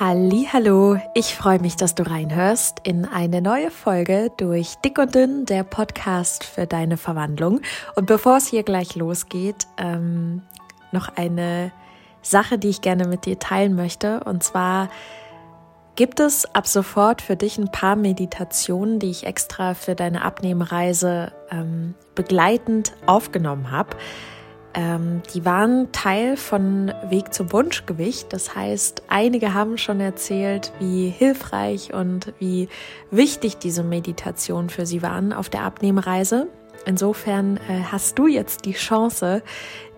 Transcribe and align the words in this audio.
Hallo, 0.00 0.96
ich 1.14 1.34
freue 1.34 1.60
mich, 1.60 1.76
dass 1.76 1.94
du 1.94 2.02
reinhörst 2.02 2.80
in 2.82 3.04
eine 3.04 3.42
neue 3.42 3.70
Folge 3.70 4.30
durch 4.38 4.76
Dick 4.76 4.98
und 4.98 5.14
Dünn, 5.14 5.44
der 5.44 5.64
Podcast 5.64 6.44
für 6.44 6.66
deine 6.66 6.96
Verwandlung. 6.96 7.60
Und 7.94 8.06
bevor 8.06 8.38
es 8.38 8.46
hier 8.46 8.62
gleich 8.62 8.96
losgeht, 8.96 9.66
ähm, 9.76 10.42
noch 10.92 11.14
eine 11.16 11.72
Sache, 12.22 12.58
die 12.58 12.70
ich 12.70 12.80
gerne 12.80 13.06
mit 13.06 13.26
dir 13.26 13.38
teilen 13.38 13.76
möchte. 13.76 14.20
Und 14.24 14.42
zwar 14.42 14.88
gibt 15.94 16.20
es 16.20 16.46
ab 16.54 16.66
sofort 16.66 17.20
für 17.20 17.36
dich 17.36 17.58
ein 17.58 17.70
paar 17.70 17.94
Meditationen, 17.94 18.98
die 18.98 19.10
ich 19.10 19.26
extra 19.26 19.74
für 19.74 19.94
deine 19.94 20.24
Abnehmreise 20.24 21.32
ähm, 21.50 21.94
begleitend 22.14 22.94
aufgenommen 23.04 23.70
habe. 23.70 23.90
Ähm, 24.74 25.22
die 25.34 25.44
waren 25.44 25.92
Teil 25.92 26.36
von 26.36 26.92
Weg 27.08 27.34
zum 27.34 27.52
Wunschgewicht. 27.52 28.32
Das 28.32 28.54
heißt, 28.54 29.02
einige 29.08 29.54
haben 29.54 29.78
schon 29.78 30.00
erzählt, 30.00 30.72
wie 30.78 31.08
hilfreich 31.08 31.92
und 31.92 32.32
wie 32.38 32.68
wichtig 33.10 33.58
diese 33.58 33.82
Meditation 33.82 34.70
für 34.70 34.86
sie 34.86 35.02
waren 35.02 35.32
auf 35.32 35.48
der 35.48 35.64
Abnehmreise. 35.64 36.48
Insofern 36.84 37.58
äh, 37.68 37.82
hast 37.90 38.18
du 38.18 38.26
jetzt 38.26 38.64
die 38.64 38.72
Chance, 38.72 39.42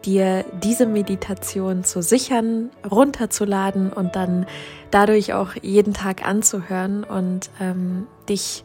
dir 0.05 0.45
diese 0.63 0.87
Meditation 0.87 1.85
zu 1.85 2.03
sichern, 2.03 2.71
runterzuladen 2.91 3.93
und 3.93 4.17
dann 4.17 4.47
dadurch 4.91 5.33
auch 5.33 5.55
jeden 5.63 5.95
Tag 5.95 6.27
anzuhören 6.27 7.05
und 7.05 7.51
ähm, 7.61 8.07
dich 8.29 8.65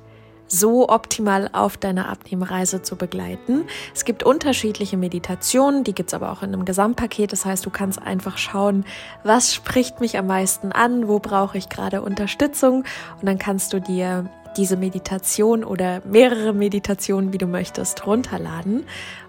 so 0.49 0.89
optimal 0.89 1.49
auf 1.53 1.77
deiner 1.77 2.09
Abnehmreise 2.09 2.81
zu 2.81 2.95
begleiten. 2.95 3.65
Es 3.93 4.03
gibt 4.03 4.23
unterschiedliche 4.23 4.97
Meditationen, 4.97 5.83
die 5.83 5.93
gibt's 5.93 6.13
aber 6.13 6.31
auch 6.31 6.43
in 6.43 6.53
einem 6.53 6.65
Gesamtpaket. 6.65 7.31
Das 7.31 7.45
heißt, 7.45 7.65
du 7.65 7.69
kannst 7.69 8.01
einfach 8.01 8.37
schauen, 8.37 8.83
was 9.23 9.53
spricht 9.53 10.01
mich 10.01 10.17
am 10.17 10.27
meisten 10.27 10.71
an, 10.71 11.07
wo 11.07 11.19
brauche 11.19 11.57
ich 11.57 11.69
gerade 11.69 12.01
Unterstützung 12.01 12.83
und 13.19 13.25
dann 13.25 13.37
kannst 13.37 13.71
du 13.73 13.79
dir 13.79 14.29
diese 14.57 14.77
Meditation 14.77 15.63
oder 15.63 16.01
mehrere 16.05 16.53
Meditationen, 16.53 17.31
wie 17.31 17.37
du 17.37 17.45
möchtest, 17.45 18.05
runterladen. 18.05 18.85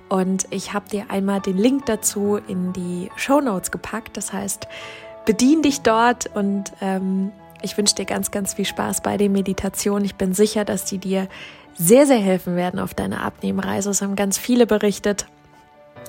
Und 0.08 0.46
ich 0.50 0.72
habe 0.72 0.88
dir 0.88 1.04
einmal 1.08 1.40
den 1.40 1.56
Link 1.56 1.86
dazu 1.86 2.40
in 2.48 2.72
die 2.72 3.10
Show 3.14 3.40
Notes 3.40 3.70
gepackt. 3.70 4.16
Das 4.16 4.32
heißt, 4.32 4.66
bedien 5.24 5.62
dich 5.62 5.82
dort 5.82 6.34
und 6.34 6.72
ähm, 6.80 7.30
ich 7.62 7.76
wünsche 7.76 7.94
dir 7.94 8.04
ganz, 8.04 8.30
ganz 8.30 8.54
viel 8.54 8.64
Spaß 8.64 9.02
bei 9.02 9.16
den 9.16 9.32
Meditationen. 9.32 10.04
Ich 10.04 10.14
bin 10.14 10.34
sicher, 10.34 10.64
dass 10.64 10.84
die 10.84 10.98
dir 10.98 11.28
sehr, 11.74 12.06
sehr 12.06 12.18
helfen 12.18 12.56
werden 12.56 12.80
auf 12.80 12.94
deiner 12.94 13.22
Abnehmreise. 13.22 13.90
Es 13.90 14.02
haben 14.02 14.16
ganz 14.16 14.38
viele 14.38 14.66
berichtet 14.66 15.26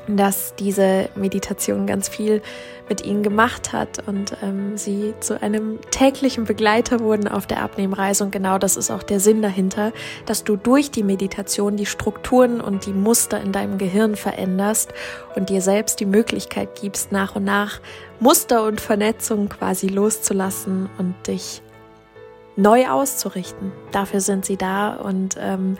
dass 0.07 0.55
diese 0.55 1.09
Meditation 1.15 1.85
ganz 1.85 2.09
viel 2.09 2.41
mit 2.89 3.05
ihnen 3.05 3.23
gemacht 3.23 3.71
hat 3.71 4.05
und 4.07 4.35
ähm, 4.41 4.77
sie 4.77 5.13
zu 5.19 5.41
einem 5.41 5.79
täglichen 5.91 6.45
Begleiter 6.45 6.99
wurden 6.99 7.27
auf 7.27 7.47
der 7.47 7.61
Abnehmreise. 7.61 8.23
Und 8.23 8.31
genau 8.31 8.57
das 8.57 8.77
ist 8.77 8.91
auch 8.91 9.03
der 9.03 9.19
Sinn 9.19 9.41
dahinter, 9.41 9.93
dass 10.25 10.43
du 10.43 10.57
durch 10.57 10.91
die 10.91 11.03
Meditation 11.03 11.77
die 11.77 11.85
Strukturen 11.85 12.59
und 12.59 12.85
die 12.85 12.93
Muster 12.93 13.39
in 13.39 13.51
deinem 13.51 13.77
Gehirn 13.77 14.15
veränderst 14.15 14.93
und 15.35 15.49
dir 15.49 15.61
selbst 15.61 15.99
die 15.99 16.05
Möglichkeit 16.05 16.79
gibst, 16.81 17.11
nach 17.11 17.35
und 17.35 17.43
nach 17.43 17.79
Muster 18.19 18.65
und 18.65 18.81
Vernetzung 18.81 19.49
quasi 19.49 19.87
loszulassen 19.87 20.89
und 20.97 21.15
dich 21.27 21.61
neu 22.55 22.89
auszurichten. 22.89 23.71
Dafür 23.91 24.19
sind 24.19 24.45
sie 24.45 24.57
da 24.57 24.95
und 24.95 25.37
ähm, 25.39 25.77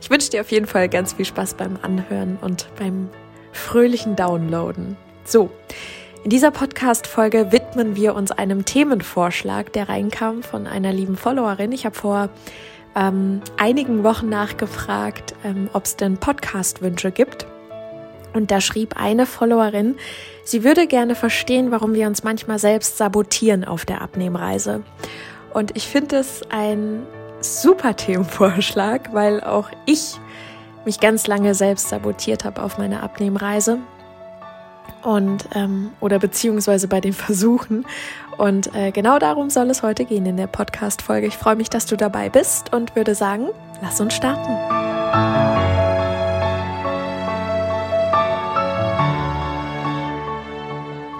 ich 0.00 0.10
wünsche 0.10 0.30
dir 0.30 0.40
auf 0.40 0.50
jeden 0.50 0.66
Fall 0.66 0.88
ganz 0.88 1.14
viel 1.14 1.24
Spaß 1.24 1.54
beim 1.54 1.78
Anhören 1.82 2.38
und 2.40 2.68
beim 2.78 3.08
fröhlichen 3.52 4.16
Downloaden. 4.16 4.96
So, 5.24 5.50
in 6.22 6.30
dieser 6.30 6.50
Podcast-Folge 6.50 7.50
widmen 7.50 7.96
wir 7.96 8.14
uns 8.14 8.30
einem 8.30 8.66
Themenvorschlag, 8.66 9.72
der 9.72 9.88
reinkam 9.88 10.42
von 10.42 10.66
einer 10.66 10.92
lieben 10.92 11.16
Followerin. 11.16 11.72
Ich 11.72 11.86
habe 11.86 11.94
vor 11.94 12.28
ähm, 12.94 13.40
einigen 13.56 14.04
Wochen 14.04 14.28
nachgefragt, 14.28 15.34
ähm, 15.44 15.70
ob 15.72 15.86
es 15.86 15.96
denn 15.96 16.18
Podcast-Wünsche 16.18 17.10
gibt. 17.10 17.46
Und 18.34 18.50
da 18.50 18.60
schrieb 18.60 19.00
eine 19.00 19.26
Followerin, 19.26 19.96
sie 20.44 20.62
würde 20.62 20.86
gerne 20.86 21.14
verstehen, 21.14 21.70
warum 21.70 21.94
wir 21.94 22.06
uns 22.06 22.22
manchmal 22.22 22.58
selbst 22.58 22.98
sabotieren 22.98 23.64
auf 23.64 23.84
der 23.84 24.02
Abnehmreise. 24.02 24.82
Und 25.52 25.76
ich 25.76 25.88
finde 25.88 26.16
es 26.16 26.42
ein 26.50 27.02
super 27.40 27.96
Themenvorschlag, 27.96 29.12
weil 29.14 29.40
auch 29.40 29.70
ich 29.86 30.20
mich 30.84 31.00
ganz 31.00 31.26
lange 31.26 31.54
selbst 31.54 31.88
sabotiert 31.88 32.44
habe 32.44 32.62
auf 32.62 32.78
meiner 32.78 33.02
Abnehmreise 33.02 33.78
und 35.02 35.48
ähm, 35.54 35.92
oder 36.00 36.18
beziehungsweise 36.18 36.88
bei 36.88 37.00
den 37.00 37.12
Versuchen. 37.14 37.86
Und 38.36 38.74
äh, 38.74 38.90
genau 38.90 39.18
darum 39.18 39.50
soll 39.50 39.68
es 39.70 39.82
heute 39.82 40.04
gehen 40.04 40.26
in 40.26 40.36
der 40.36 40.46
Podcast-Folge. 40.46 41.26
Ich 41.26 41.36
freue 41.36 41.56
mich, 41.56 41.68
dass 41.68 41.86
du 41.86 41.96
dabei 41.96 42.28
bist 42.30 42.72
und 42.72 42.96
würde 42.96 43.14
sagen, 43.14 43.48
lass 43.82 44.00
uns 44.00 44.14
starten. 44.14 44.56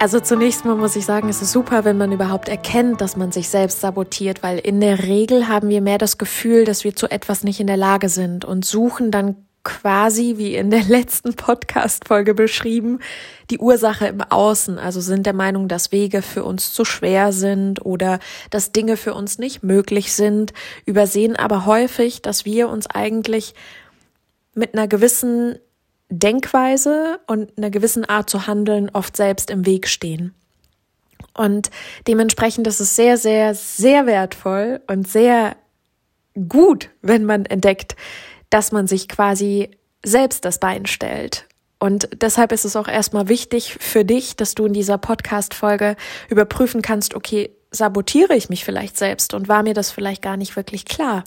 Also 0.00 0.18
zunächst 0.18 0.64
mal 0.64 0.76
muss 0.76 0.96
ich 0.96 1.04
sagen, 1.04 1.28
es 1.28 1.42
ist 1.42 1.52
super, 1.52 1.84
wenn 1.84 1.98
man 1.98 2.10
überhaupt 2.10 2.48
erkennt, 2.48 3.02
dass 3.02 3.18
man 3.18 3.32
sich 3.32 3.50
selbst 3.50 3.82
sabotiert, 3.82 4.42
weil 4.42 4.58
in 4.58 4.80
der 4.80 5.02
Regel 5.02 5.46
haben 5.46 5.68
wir 5.68 5.82
mehr 5.82 5.98
das 5.98 6.16
Gefühl, 6.16 6.64
dass 6.64 6.84
wir 6.84 6.96
zu 6.96 7.10
etwas 7.10 7.44
nicht 7.44 7.60
in 7.60 7.66
der 7.66 7.76
Lage 7.76 8.08
sind 8.08 8.46
und 8.46 8.64
suchen 8.64 9.10
dann 9.10 9.36
quasi, 9.64 10.34
wie 10.36 10.54
in 10.54 10.70
der 10.70 10.84
letzten 10.88 11.34
Podcast-Folge 11.34 12.34
beschrieben, 12.34 13.00
die 13.50 13.58
Ursache 13.58 14.06
im 14.06 14.22
Außen, 14.22 14.78
also 14.78 15.00
sind 15.00 15.26
der 15.26 15.34
Meinung, 15.34 15.68
dass 15.68 15.92
Wege 15.92 16.22
für 16.22 16.44
uns 16.44 16.72
zu 16.72 16.84
schwer 16.84 17.32
sind 17.32 17.84
oder 17.84 18.18
dass 18.50 18.72
Dinge 18.72 18.96
für 18.96 19.14
uns 19.14 19.38
nicht 19.38 19.62
möglich 19.62 20.12
sind, 20.12 20.52
übersehen 20.86 21.36
aber 21.36 21.66
häufig, 21.66 22.22
dass 22.22 22.44
wir 22.44 22.68
uns 22.68 22.86
eigentlich 22.86 23.54
mit 24.54 24.74
einer 24.74 24.88
gewissen 24.88 25.58
Denkweise 26.08 27.20
und 27.26 27.56
einer 27.56 27.70
gewissen 27.70 28.04
Art 28.04 28.28
zu 28.28 28.46
handeln 28.46 28.90
oft 28.92 29.16
selbst 29.16 29.50
im 29.50 29.64
Weg 29.64 29.86
stehen. 29.86 30.34
Und 31.34 31.70
dementsprechend 32.08 32.66
ist 32.66 32.80
es 32.80 32.96
sehr, 32.96 33.16
sehr, 33.16 33.54
sehr 33.54 34.06
wertvoll 34.06 34.80
und 34.88 35.06
sehr 35.08 35.56
gut, 36.48 36.90
wenn 37.02 37.24
man 37.24 37.46
entdeckt, 37.46 37.96
dass 38.50 38.72
man 38.72 38.86
sich 38.86 39.08
quasi 39.08 39.70
selbst 40.04 40.44
das 40.44 40.58
Bein 40.58 40.86
stellt. 40.86 41.46
Und 41.78 42.08
deshalb 42.20 42.52
ist 42.52 42.64
es 42.64 42.76
auch 42.76 42.88
erstmal 42.88 43.28
wichtig 43.28 43.76
für 43.80 44.04
dich, 44.04 44.36
dass 44.36 44.54
du 44.54 44.66
in 44.66 44.74
dieser 44.74 44.98
Podcast-Folge 44.98 45.96
überprüfen 46.28 46.82
kannst, 46.82 47.14
okay, 47.14 47.50
sabotiere 47.70 48.34
ich 48.34 48.50
mich 48.50 48.64
vielleicht 48.64 48.98
selbst 48.98 49.32
und 49.32 49.48
war 49.48 49.62
mir 49.62 49.74
das 49.74 49.90
vielleicht 49.90 50.20
gar 50.20 50.36
nicht 50.36 50.56
wirklich 50.56 50.84
klar? 50.84 51.24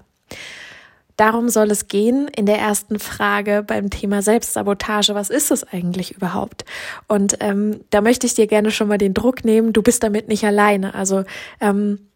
Darum 1.17 1.49
soll 1.49 1.69
es 1.69 1.87
gehen 1.87 2.27
in 2.27 2.45
der 2.45 2.57
ersten 2.57 2.99
Frage 2.99 3.63
beim 3.65 3.89
Thema 3.89 4.21
Selbstsabotage. 4.21 5.13
Was 5.13 5.29
ist 5.29 5.51
es 5.51 5.63
eigentlich 5.63 6.11
überhaupt? 6.11 6.65
Und 7.07 7.37
ähm, 7.39 7.81
da 7.91 8.01
möchte 8.01 8.25
ich 8.25 8.33
dir 8.33 8.47
gerne 8.47 8.71
schon 8.71 8.87
mal 8.87 8.97
den 8.97 9.13
Druck 9.13 9.45
nehmen. 9.45 9.73
Du 9.73 9.83
bist 9.83 10.01
damit 10.01 10.27
nicht 10.27 10.43
alleine. 10.43 10.95
Also 10.95 11.23
ähm, 11.61 12.09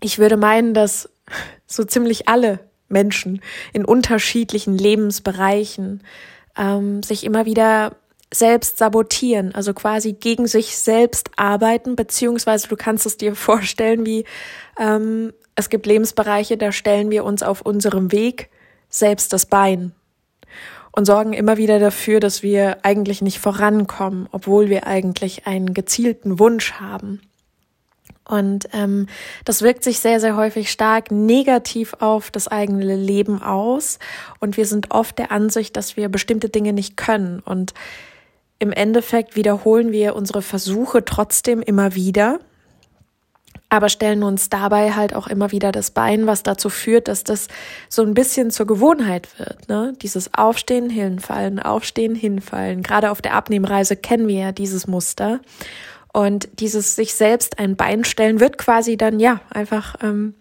ich 0.00 0.18
würde 0.18 0.36
meinen, 0.36 0.74
dass 0.74 1.08
so 1.66 1.84
ziemlich 1.84 2.28
alle 2.28 2.60
Menschen 2.88 3.42
in 3.72 3.84
unterschiedlichen 3.84 4.76
Lebensbereichen 4.76 6.02
ähm, 6.56 7.02
sich 7.02 7.24
immer 7.24 7.46
wieder 7.46 7.96
selbst 8.32 8.78
sabotieren, 8.78 9.54
also 9.54 9.72
quasi 9.72 10.12
gegen 10.12 10.46
sich 10.46 10.76
selbst 10.76 11.30
arbeiten, 11.36 11.96
beziehungsweise 11.96 12.68
du 12.68 12.76
kannst 12.76 13.06
es 13.06 13.16
dir 13.16 13.34
vorstellen, 13.34 14.04
wie 14.04 14.24
ähm, 14.78 15.32
es 15.54 15.70
gibt 15.70 15.86
Lebensbereiche, 15.86 16.56
da 16.56 16.72
stellen 16.72 17.10
wir 17.10 17.24
uns 17.24 17.42
auf 17.42 17.62
unserem 17.62 18.12
Weg 18.12 18.50
selbst 18.88 19.32
das 19.32 19.46
Bein 19.46 19.92
und 20.92 21.04
sorgen 21.04 21.34
immer 21.34 21.56
wieder 21.56 21.78
dafür, 21.78 22.20
dass 22.20 22.42
wir 22.42 22.78
eigentlich 22.84 23.22
nicht 23.22 23.38
vorankommen, 23.38 24.28
obwohl 24.32 24.68
wir 24.70 24.86
eigentlich 24.86 25.46
einen 25.46 25.74
gezielten 25.74 26.38
Wunsch 26.38 26.72
haben. 26.72 27.20
Und 28.28 28.68
ähm, 28.72 29.06
das 29.44 29.62
wirkt 29.62 29.84
sich 29.84 30.00
sehr, 30.00 30.20
sehr 30.20 30.36
häufig 30.36 30.70
stark 30.70 31.10
negativ 31.10 31.94
auf 32.00 32.30
das 32.30 32.48
eigene 32.48 32.96
Leben 32.96 33.42
aus. 33.42 33.98
Und 34.40 34.56
wir 34.56 34.66
sind 34.66 34.90
oft 34.90 35.18
der 35.18 35.30
Ansicht, 35.30 35.76
dass 35.76 35.96
wir 35.96 36.08
bestimmte 36.08 36.48
Dinge 36.48 36.72
nicht 36.72 36.96
können. 36.96 37.40
Und 37.40 37.72
im 38.58 38.72
Endeffekt 38.72 39.36
wiederholen 39.36 39.92
wir 39.92 40.16
unsere 40.16 40.42
Versuche 40.42 41.04
trotzdem 41.04 41.60
immer 41.60 41.94
wieder, 41.94 42.40
aber 43.68 43.88
stellen 43.88 44.22
uns 44.22 44.48
dabei 44.48 44.92
halt 44.92 45.14
auch 45.14 45.26
immer 45.26 45.50
wieder 45.52 45.72
das 45.72 45.90
Bein, 45.90 46.26
was 46.26 46.42
dazu 46.42 46.70
führt, 46.70 47.08
dass 47.08 47.24
das 47.24 47.48
so 47.88 48.02
ein 48.02 48.14
bisschen 48.14 48.50
zur 48.50 48.66
Gewohnheit 48.66 49.28
wird. 49.38 49.68
Ne? 49.68 49.92
Dieses 50.00 50.32
Aufstehen, 50.34 50.88
hinfallen, 50.88 51.58
Aufstehen, 51.58 52.14
hinfallen. 52.14 52.82
Gerade 52.82 53.10
auf 53.10 53.20
der 53.20 53.34
Abnehmreise 53.34 53.96
kennen 53.96 54.28
wir 54.28 54.38
ja 54.38 54.52
dieses 54.52 54.86
Muster. 54.86 55.40
Und 56.16 56.48
dieses 56.60 56.96
sich 56.96 57.12
selbst 57.12 57.58
ein 57.58 57.76
Bein 57.76 58.02
stellen 58.02 58.40
wird 58.40 58.56
quasi 58.56 58.96
dann 58.96 59.20
ja 59.20 59.42
einfach 59.50 59.96
ähm, 60.02 60.32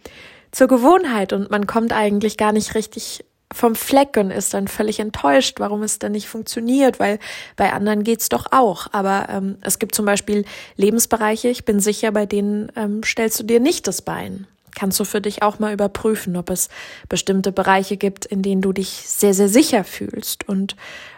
zur 0.54 0.70
Gewohnheit 0.70 1.34
und 1.34 1.52
man 1.52 1.68
kommt 1.68 1.92
eigentlich 1.92 2.38
gar 2.38 2.54
nicht 2.54 2.76
richtig 2.76 3.26
vom 3.52 3.76
Fleck 3.76 4.16
und 4.16 4.32
ist 4.32 4.54
dann 4.54 4.70
völlig 4.70 5.02
enttäuscht, 5.02 5.60
warum 5.60 5.84
es 5.84 6.00
dann 6.00 6.14
nicht 6.14 6.30
funktioniert, 6.30 7.02
weil 7.02 7.20
bei 7.58 7.74
anderen 7.74 8.06
geht's 8.06 8.30
doch 8.30 8.54
auch. 8.54 8.88
Aber 8.94 9.28
ähm, 9.30 9.58
es 9.60 9.78
gibt 9.78 9.96
zum 9.96 10.06
Beispiel 10.06 10.46
Lebensbereiche, 10.78 11.50
ich 11.50 11.66
bin 11.66 11.82
sicher, 11.82 12.14
bei 12.14 12.26
denen 12.26 12.72
ähm, 12.78 13.04
stellst 13.04 13.42
du 13.42 13.44
dir 13.44 13.60
nicht 13.60 13.86
das 13.86 14.02
Bein. 14.02 14.48
Kannst 14.76 14.98
du 15.02 15.04
für 15.04 15.20
dich 15.20 15.44
auch 15.44 15.60
mal 15.60 15.74
überprüfen, 15.74 16.38
ob 16.38 16.52
es 16.52 16.70
bestimmte 17.10 17.52
Bereiche 17.52 17.98
gibt, 17.98 18.24
in 18.24 18.42
denen 18.42 18.62
du 18.62 18.72
dich 18.72 19.04
sehr, 19.06 19.34
sehr 19.34 19.50
sicher 19.50 19.84
fühlst 19.84 20.48
und 20.48 20.78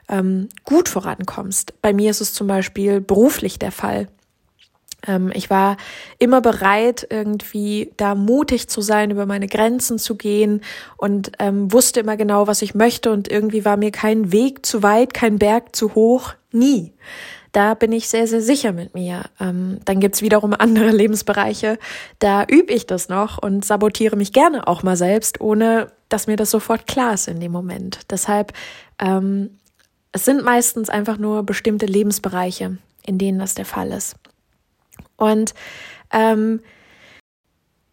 ähm, 0.10 0.50
gut 0.64 0.90
vorankommst. 0.90 1.80
Bei 1.84 1.94
mir 1.94 2.10
ist 2.10 2.22
es 2.22 2.34
zum 2.34 2.48
Beispiel 2.48 3.02
beruflich 3.02 3.60
der 3.60 3.72
Fall. 3.72 4.08
Ähm, 5.06 5.32
ich 5.34 5.50
war 5.50 5.78
immer 6.18 6.42
bereit, 6.42 7.06
irgendwie 7.10 7.92
da 7.98 8.16
mutig 8.16 8.70
zu 8.70 8.82
sein, 8.82 9.12
über 9.12 9.26
meine 9.26 9.48
Grenzen 9.48 10.00
zu 10.00 10.16
gehen 10.16 10.62
und 10.98 11.32
ähm, 11.40 11.72
wusste 11.72 12.00
immer 12.00 12.18
genau, 12.18 12.48
was 12.48 12.62
ich 12.62 12.74
möchte 12.74 13.12
und 13.12 13.30
irgendwie 13.30 13.66
war 13.66 13.78
mir 13.78 13.92
kein 13.92 14.32
Weg 14.32 14.66
zu 14.66 14.84
weit, 14.84 15.14
kein 15.14 15.38
Berg 15.38 15.76
zu 15.76 15.96
hoch, 15.96 16.34
nie. 16.52 16.94
Da 17.52 17.74
bin 17.74 17.92
ich 17.92 18.10
sehr, 18.10 18.28
sehr 18.28 18.42
sicher 18.42 18.72
mit 18.72 18.94
mir. 18.94 19.24
Ähm, 19.40 19.80
dann 19.86 20.00
gibt's 20.00 20.22
wiederum 20.22 20.54
andere 20.54 20.90
Lebensbereiche, 20.92 21.78
da 22.20 22.44
übe 22.44 22.74
ich 22.74 22.86
das 22.86 23.10
noch 23.10 23.38
und 23.42 23.66
sabotiere 23.66 24.16
mich 24.16 24.34
gerne 24.34 24.68
auch 24.68 24.84
mal 24.84 24.98
selbst, 24.98 25.42
ohne 25.42 25.92
dass 26.10 26.28
mir 26.28 26.38
das 26.38 26.52
sofort 26.52 26.88
klar 26.88 27.14
ist 27.14 27.28
in 27.28 27.40
dem 27.40 27.52
Moment. 27.52 28.00
Deshalb, 28.10 28.54
ähm, 29.00 29.58
es 30.12 30.26
sind 30.26 30.44
meistens 30.44 30.90
einfach 30.90 31.18
nur 31.18 31.44
bestimmte 31.44 31.86
Lebensbereiche, 31.86 32.78
in 33.06 33.18
denen 33.18 33.40
das 33.40 33.56
der 33.56 33.66
Fall 33.66 33.92
ist. 33.92 34.16
Und 35.18 35.54
ähm, 36.14 36.62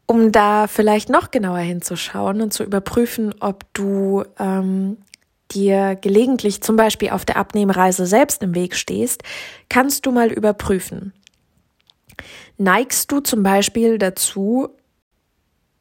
um 0.07 0.33
da 0.33 0.67
vielleicht 0.67 1.09
noch 1.09 1.31
genauer 1.31 1.59
hinzuschauen 1.59 2.41
und 2.43 2.53
zu 2.53 2.63
überprüfen, 2.63 3.35
ob 3.41 3.65
du 3.73 4.25
ähm, 4.39 4.99
dir 5.51 5.97
gelegentlich 5.97 6.63
zum 6.63 6.77
Beispiel 6.77 7.11
auf 7.11 7.25
der 7.25 7.37
Abnehmreise 7.37 8.07
selbst 8.07 8.43
im 8.43 8.55
Weg 8.55 8.75
stehst, 8.77 9.23
kannst 9.69 10.07
du 10.07 10.13
mal 10.13 10.31
überprüfen. 10.33 11.13
Neigst 12.59 13.11
du 13.11 13.21
zum 13.21 13.43
Beispiel 13.43 13.99
dazu, 13.99 14.69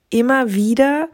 immer 0.09 0.53
wieder 0.53 1.09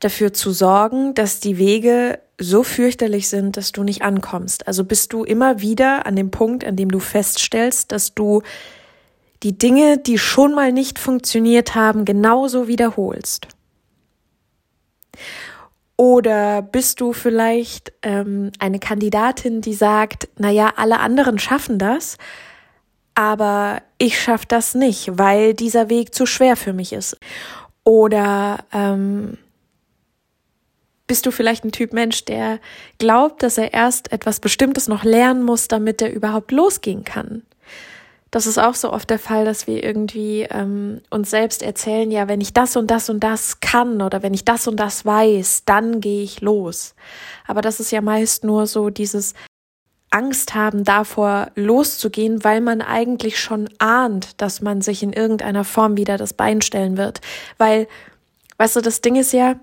dafür 0.00 0.32
zu 0.32 0.52
sorgen, 0.52 1.14
dass 1.14 1.40
die 1.40 1.58
Wege 1.58 2.20
so 2.38 2.62
fürchterlich 2.62 3.28
sind, 3.28 3.56
dass 3.56 3.72
du 3.72 3.84
nicht 3.84 4.02
ankommst? 4.02 4.66
Also 4.66 4.84
bist 4.84 5.12
du 5.12 5.24
immer 5.24 5.60
wieder 5.60 6.06
an 6.06 6.16
dem 6.16 6.30
Punkt, 6.30 6.64
an 6.64 6.76
dem 6.76 6.90
du 6.90 6.98
feststellst, 6.98 7.92
dass 7.92 8.14
du 8.14 8.42
die 9.44 9.56
Dinge, 9.56 9.98
die 9.98 10.18
schon 10.18 10.54
mal 10.54 10.72
nicht 10.72 10.98
funktioniert 10.98 11.74
haben, 11.74 12.04
genauso 12.04 12.66
wiederholst? 12.66 13.46
Oder 15.96 16.62
bist 16.62 17.00
du 17.00 17.12
vielleicht 17.12 17.92
ähm, 18.02 18.50
eine 18.58 18.80
Kandidatin, 18.80 19.60
die 19.60 19.74
sagt, 19.74 20.28
na 20.38 20.50
ja, 20.50 20.72
alle 20.76 20.98
anderen 20.98 21.38
schaffen 21.38 21.78
das, 21.78 22.16
aber 23.14 23.82
ich 23.98 24.20
schaffe 24.20 24.46
das 24.48 24.74
nicht, 24.74 25.18
weil 25.18 25.54
dieser 25.54 25.88
Weg 25.90 26.14
zu 26.14 26.26
schwer 26.26 26.56
für 26.56 26.72
mich 26.72 26.92
ist? 26.92 27.16
Oder 27.84 28.64
ähm, 28.72 29.38
bist 31.06 31.26
du 31.26 31.30
vielleicht 31.30 31.64
ein 31.64 31.70
Typ 31.70 31.92
Mensch, 31.92 32.24
der 32.24 32.58
glaubt, 32.98 33.42
dass 33.42 33.58
er 33.58 33.72
erst 33.74 34.10
etwas 34.10 34.40
Bestimmtes 34.40 34.88
noch 34.88 35.04
lernen 35.04 35.44
muss, 35.44 35.68
damit 35.68 36.02
er 36.02 36.12
überhaupt 36.12 36.50
losgehen 36.50 37.04
kann? 37.04 37.42
Das 38.34 38.48
ist 38.48 38.58
auch 38.58 38.74
so 38.74 38.92
oft 38.92 39.08
der 39.10 39.20
Fall, 39.20 39.44
dass 39.44 39.68
wir 39.68 39.84
irgendwie 39.84 40.42
ähm, 40.50 41.00
uns 41.08 41.30
selbst 41.30 41.62
erzählen, 41.62 42.10
ja, 42.10 42.26
wenn 42.26 42.40
ich 42.40 42.52
das 42.52 42.76
und 42.76 42.90
das 42.90 43.08
und 43.08 43.20
das 43.20 43.60
kann 43.60 44.02
oder 44.02 44.24
wenn 44.24 44.34
ich 44.34 44.44
das 44.44 44.66
und 44.66 44.76
das 44.76 45.06
weiß, 45.06 45.62
dann 45.66 46.00
gehe 46.00 46.24
ich 46.24 46.40
los. 46.40 46.96
Aber 47.46 47.60
das 47.60 47.78
ist 47.78 47.92
ja 47.92 48.00
meist 48.00 48.42
nur 48.42 48.66
so 48.66 48.90
dieses 48.90 49.34
Angst 50.10 50.56
haben 50.56 50.82
davor 50.82 51.52
loszugehen, 51.54 52.42
weil 52.42 52.60
man 52.60 52.82
eigentlich 52.82 53.38
schon 53.38 53.68
ahnt, 53.78 54.40
dass 54.42 54.60
man 54.60 54.82
sich 54.82 55.04
in 55.04 55.12
irgendeiner 55.12 55.62
Form 55.62 55.96
wieder 55.96 56.16
das 56.16 56.32
Bein 56.32 56.60
stellen 56.60 56.96
wird. 56.96 57.20
Weil, 57.56 57.86
weißt 58.56 58.74
du, 58.74 58.80
das 58.80 59.00
Ding 59.00 59.14
ist 59.14 59.32
ja, 59.32 59.60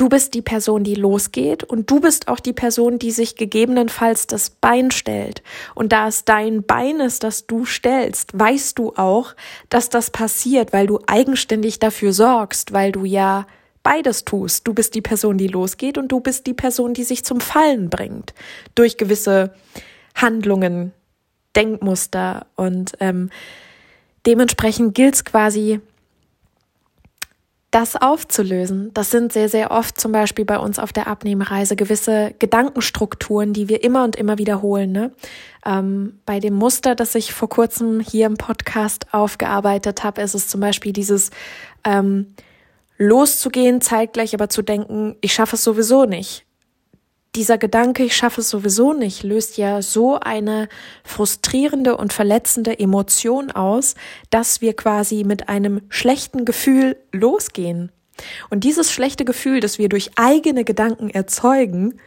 Du 0.00 0.08
bist 0.08 0.32
die 0.32 0.40
Person, 0.40 0.82
die 0.82 0.94
losgeht 0.94 1.62
und 1.62 1.90
du 1.90 2.00
bist 2.00 2.28
auch 2.28 2.40
die 2.40 2.54
Person, 2.54 2.98
die 2.98 3.10
sich 3.10 3.36
gegebenenfalls 3.36 4.26
das 4.26 4.48
Bein 4.48 4.90
stellt. 4.90 5.42
Und 5.74 5.92
da 5.92 6.08
es 6.08 6.24
dein 6.24 6.62
Bein 6.62 7.00
ist, 7.00 7.22
das 7.22 7.46
du 7.46 7.66
stellst, 7.66 8.30
weißt 8.32 8.78
du 8.78 8.94
auch, 8.96 9.34
dass 9.68 9.90
das 9.90 10.10
passiert, 10.10 10.72
weil 10.72 10.86
du 10.86 11.00
eigenständig 11.06 11.80
dafür 11.80 12.14
sorgst, 12.14 12.72
weil 12.72 12.92
du 12.92 13.04
ja 13.04 13.46
beides 13.82 14.24
tust. 14.24 14.66
Du 14.66 14.72
bist 14.72 14.94
die 14.94 15.02
Person, 15.02 15.36
die 15.36 15.48
losgeht 15.48 15.98
und 15.98 16.08
du 16.08 16.20
bist 16.20 16.46
die 16.46 16.54
Person, 16.54 16.94
die 16.94 17.04
sich 17.04 17.22
zum 17.22 17.38
Fallen 17.38 17.90
bringt 17.90 18.32
durch 18.74 18.96
gewisse 18.96 19.52
Handlungen, 20.14 20.92
Denkmuster 21.54 22.46
und 22.56 22.92
ähm, 23.00 23.28
dementsprechend 24.24 24.94
gilt 24.94 25.16
es 25.16 25.26
quasi 25.26 25.80
das 27.70 27.94
aufzulösen. 27.94 28.90
Das 28.94 29.10
sind 29.10 29.32
sehr, 29.32 29.48
sehr 29.48 29.70
oft 29.70 30.00
zum 30.00 30.10
Beispiel 30.10 30.44
bei 30.44 30.58
uns 30.58 30.78
auf 30.78 30.92
der 30.92 31.06
Abnehmreise 31.06 31.76
gewisse 31.76 32.34
Gedankenstrukturen, 32.38 33.52
die 33.52 33.68
wir 33.68 33.84
immer 33.84 34.02
und 34.02 34.16
immer 34.16 34.38
wiederholen. 34.38 34.90
Ne? 34.90 35.12
Ähm, 35.64 36.18
bei 36.26 36.40
dem 36.40 36.54
Muster, 36.54 36.96
das 36.96 37.14
ich 37.14 37.32
vor 37.32 37.48
kurzem 37.48 38.00
hier 38.00 38.26
im 38.26 38.36
Podcast 38.36 39.06
aufgearbeitet 39.12 40.02
habe, 40.02 40.20
ist 40.22 40.34
es 40.34 40.48
zum 40.48 40.60
Beispiel 40.60 40.92
dieses 40.92 41.30
ähm, 41.84 42.34
loszugehen, 42.98 43.80
zeitgleich 43.80 44.34
aber 44.34 44.48
zu 44.48 44.62
denken, 44.62 45.16
ich 45.20 45.32
schaffe 45.32 45.54
es 45.54 45.62
sowieso 45.62 46.04
nicht 46.06 46.44
dieser 47.36 47.58
Gedanke, 47.58 48.02
ich 48.02 48.16
schaffe 48.16 48.40
es 48.40 48.50
sowieso 48.50 48.92
nicht, 48.92 49.22
löst 49.22 49.56
ja 49.56 49.82
so 49.82 50.18
eine 50.18 50.68
frustrierende 51.04 51.96
und 51.96 52.12
verletzende 52.12 52.78
Emotion 52.78 53.50
aus, 53.52 53.94
dass 54.30 54.60
wir 54.60 54.74
quasi 54.74 55.22
mit 55.24 55.48
einem 55.48 55.82
schlechten 55.88 56.44
Gefühl 56.44 56.96
losgehen. 57.12 57.92
Und 58.50 58.64
dieses 58.64 58.90
schlechte 58.90 59.24
Gefühl, 59.24 59.60
das 59.60 59.78
wir 59.78 59.88
durch 59.88 60.10
eigene 60.16 60.64
Gedanken 60.64 61.08
erzeugen, 61.08 62.00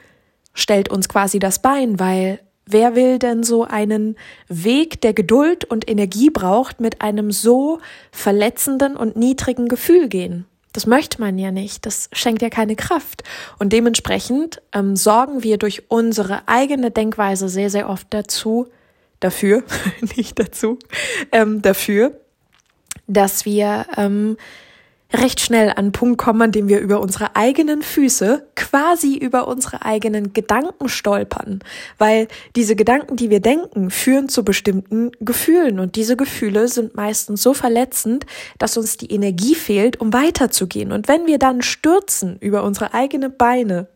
stellt 0.53 0.89
uns 0.89 1.09
quasi 1.09 1.39
das 1.39 1.61
Bein, 1.61 1.99
weil 1.99 2.39
wer 2.65 2.95
will 2.95 3.17
denn 3.17 3.43
so 3.43 3.63
einen 3.63 4.17
Weg, 4.47 5.01
der 5.01 5.13
Geduld 5.13 5.65
und 5.65 5.89
Energie 5.89 6.29
braucht, 6.29 6.81
mit 6.81 7.01
einem 7.01 7.31
so 7.31 7.79
verletzenden 8.11 8.95
und 8.95 9.15
niedrigen 9.15 9.67
Gefühl 9.67 10.09
gehen? 10.09 10.45
Das 10.73 10.87
möchte 10.87 11.21
man 11.21 11.37
ja 11.37 11.51
nicht. 11.51 11.85
Das 11.85 12.09
schenkt 12.11 12.41
ja 12.41 12.49
keine 12.49 12.75
Kraft. 12.75 13.23
Und 13.59 13.71
dementsprechend 13.71 14.61
ähm, 14.73 14.95
sorgen 14.95 15.43
wir 15.43 15.57
durch 15.57 15.83
unsere 15.89 16.47
eigene 16.47 16.91
Denkweise 16.91 17.47
sehr, 17.47 17.69
sehr 17.69 17.89
oft 17.89 18.07
dazu, 18.09 18.67
dafür, 19.19 19.63
nicht 20.17 20.39
dazu, 20.39 20.79
ähm, 21.31 21.61
dafür, 21.61 22.19
dass 23.07 23.45
wir 23.45 23.85
ähm, 23.97 24.37
recht 25.13 25.39
schnell 25.39 25.69
an 25.69 25.77
einen 25.77 25.91
Punkt 25.91 26.17
kommen, 26.17 26.41
an 26.41 26.51
dem 26.51 26.67
wir 26.67 26.79
über 26.79 26.99
unsere 26.99 27.35
eigenen 27.35 27.81
Füße, 27.81 28.47
quasi 28.55 29.15
über 29.15 29.47
unsere 29.47 29.83
eigenen 29.83 30.33
Gedanken 30.33 30.89
stolpern. 30.89 31.59
Weil 31.97 32.27
diese 32.55 32.75
Gedanken, 32.75 33.15
die 33.15 33.29
wir 33.29 33.39
denken, 33.39 33.91
führen 33.91 34.29
zu 34.29 34.43
bestimmten 34.43 35.11
Gefühlen. 35.19 35.79
Und 35.79 35.95
diese 35.95 36.17
Gefühle 36.17 36.67
sind 36.67 36.95
meistens 36.95 37.43
so 37.43 37.53
verletzend, 37.53 38.25
dass 38.57 38.77
uns 38.77 38.97
die 38.97 39.11
Energie 39.11 39.55
fehlt, 39.55 40.01
um 40.01 40.13
weiterzugehen. 40.13 40.91
Und 40.91 41.07
wenn 41.07 41.27
wir 41.27 41.37
dann 41.37 41.61
stürzen 41.61 42.37
über 42.39 42.63
unsere 42.63 42.93
eigenen 42.93 43.35
Beine, 43.37 43.87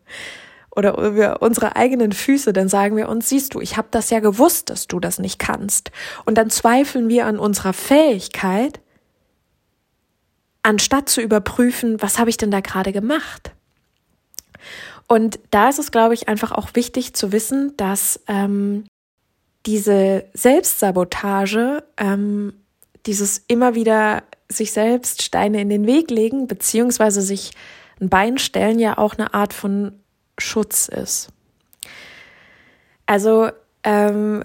oder 0.78 0.96
über 0.96 1.42
unsere 1.42 1.76
eigenen 1.76 2.12
Füße, 2.12 2.54
dann 2.54 2.70
sagen 2.70 2.96
wir 2.98 3.10
uns, 3.10 3.30
siehst 3.30 3.56
du, 3.56 3.62
ich 3.62 3.78
habe 3.78 3.88
das 3.90 4.12
ja 4.12 4.20
gewusst, 4.20 4.70
dass 4.70 4.86
du 4.86 5.00
das 5.00 5.18
nicht 5.18 5.40
kannst. 5.40 5.90
Und 6.24 6.38
dann 6.38 6.52
zweifeln 6.52 7.10
wir 7.10 7.26
an 7.26 7.40
unserer 7.40 7.74
Fähigkeit, 7.74 8.80
anstatt 10.68 11.08
zu 11.08 11.22
überprüfen, 11.22 12.02
was 12.02 12.20
habe 12.20 12.30
ich 12.30 12.36
denn 12.36 12.52
da 12.52 12.60
gerade 12.60 12.92
gemacht? 12.92 13.52
Und 15.08 15.40
da 15.50 15.70
ist 15.70 15.80
es, 15.80 15.92
glaube 15.92 16.14
ich, 16.14 16.28
einfach 16.28 16.52
auch 16.52 16.72
wichtig 16.74 17.14
zu 17.14 17.32
wissen, 17.32 17.76
dass 17.78 18.20
ähm, 18.28 18.84
diese 19.66 20.26
Selbstsabotage, 20.34 21.84
ähm, 21.96 22.54
dieses 23.06 23.46
immer 23.48 23.76
wieder 23.76 24.24
sich 24.50 24.74
selbst 24.74 25.22
Steine 25.22 25.62
in 25.62 25.70
den 25.70 25.88
Weg 25.88 26.12
legen, 26.12 26.48
beziehungsweise 26.48 27.22
sich 27.22 27.52
ein 28.02 28.10
Bein 28.10 28.38
stellen, 28.38 28.78
ja 28.78 28.98
auch 28.98 29.16
eine 29.16 29.34
Art 29.34 29.54
von 29.54 29.94
Schutz 30.38 30.90
ist. 30.90 31.30
Also 33.06 33.52
ähm, 33.84 34.44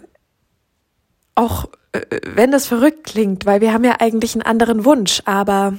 auch 1.34 1.68
äh, 1.90 2.00
wenn 2.26 2.52
das 2.52 2.68
verrückt 2.68 3.02
klingt, 3.04 3.44
weil 3.44 3.60
wir 3.60 3.72
haben 3.72 3.84
ja 3.84 3.96
eigentlich 3.98 4.34
einen 4.34 4.42
anderen 4.42 4.84
Wunsch, 4.84 5.20
aber 5.24 5.74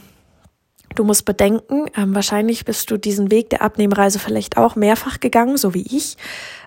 Du 0.95 1.03
musst 1.03 1.25
bedenken, 1.25 1.87
ähm, 1.95 2.13
wahrscheinlich 2.13 2.65
bist 2.65 2.91
du 2.91 2.97
diesen 2.97 3.31
Weg 3.31 3.49
der 3.49 3.61
Abnehmreise 3.61 4.19
vielleicht 4.19 4.57
auch 4.57 4.75
mehrfach 4.75 5.19
gegangen, 5.19 5.57
so 5.57 5.73
wie 5.73 5.85
ich. 5.95 6.17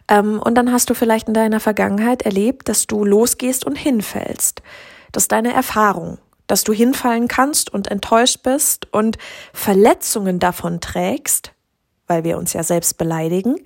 Ähm, 0.09 0.40
und 0.40 0.54
dann 0.56 0.73
hast 0.73 0.90
du 0.90 0.95
vielleicht 0.95 1.28
in 1.28 1.35
deiner 1.35 1.61
Vergangenheit 1.61 2.23
erlebt, 2.23 2.68
dass 2.68 2.87
du 2.87 3.04
losgehst 3.04 3.64
und 3.64 3.76
hinfällst. 3.76 4.62
Das 5.12 5.25
ist 5.25 5.33
deine 5.33 5.52
Erfahrung, 5.52 6.18
dass 6.47 6.64
du 6.64 6.73
hinfallen 6.73 7.28
kannst 7.28 7.73
und 7.73 7.88
enttäuscht 7.88 8.42
bist 8.42 8.92
und 8.92 9.18
Verletzungen 9.52 10.38
davon 10.38 10.80
trägst, 10.80 11.52
weil 12.06 12.25
wir 12.25 12.38
uns 12.38 12.52
ja 12.52 12.62
selbst 12.62 12.99
beleidigen, 12.99 13.56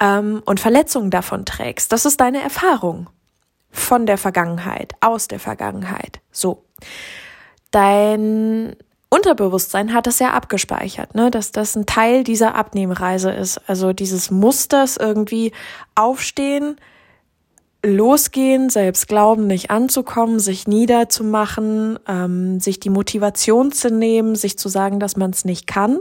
ähm, 0.00 0.42
und 0.44 0.60
Verletzungen 0.60 1.10
davon 1.10 1.44
trägst. 1.44 1.92
Das 1.92 2.06
ist 2.06 2.20
deine 2.20 2.42
Erfahrung 2.42 3.10
von 3.70 4.06
der 4.06 4.18
Vergangenheit, 4.18 4.94
aus 5.00 5.28
der 5.28 5.40
Vergangenheit. 5.40 6.20
So. 6.30 6.64
Dein 7.70 8.76
Unterbewusstsein 9.10 9.94
hat 9.94 10.06
das 10.06 10.18
ja 10.18 10.32
abgespeichert, 10.32 11.14
ne, 11.14 11.30
dass 11.30 11.50
das 11.50 11.74
ein 11.76 11.86
Teil 11.86 12.24
dieser 12.24 12.54
Abnehmreise 12.54 13.30
ist. 13.30 13.58
Also 13.66 13.92
dieses 13.94 14.30
Musters 14.30 14.98
irgendwie 14.98 15.52
aufstehen, 15.94 16.76
losgehen, 17.82 18.68
selbst 18.68 19.08
glauben, 19.08 19.46
nicht 19.46 19.70
anzukommen, 19.70 20.40
sich 20.40 20.66
niederzumachen, 20.66 21.98
ähm, 22.06 22.60
sich 22.60 22.80
die 22.80 22.90
Motivation 22.90 23.72
zu 23.72 23.90
nehmen, 23.90 24.34
sich 24.34 24.58
zu 24.58 24.68
sagen, 24.68 25.00
dass 25.00 25.16
man 25.16 25.30
es 25.30 25.44
nicht 25.44 25.66
kann, 25.66 26.00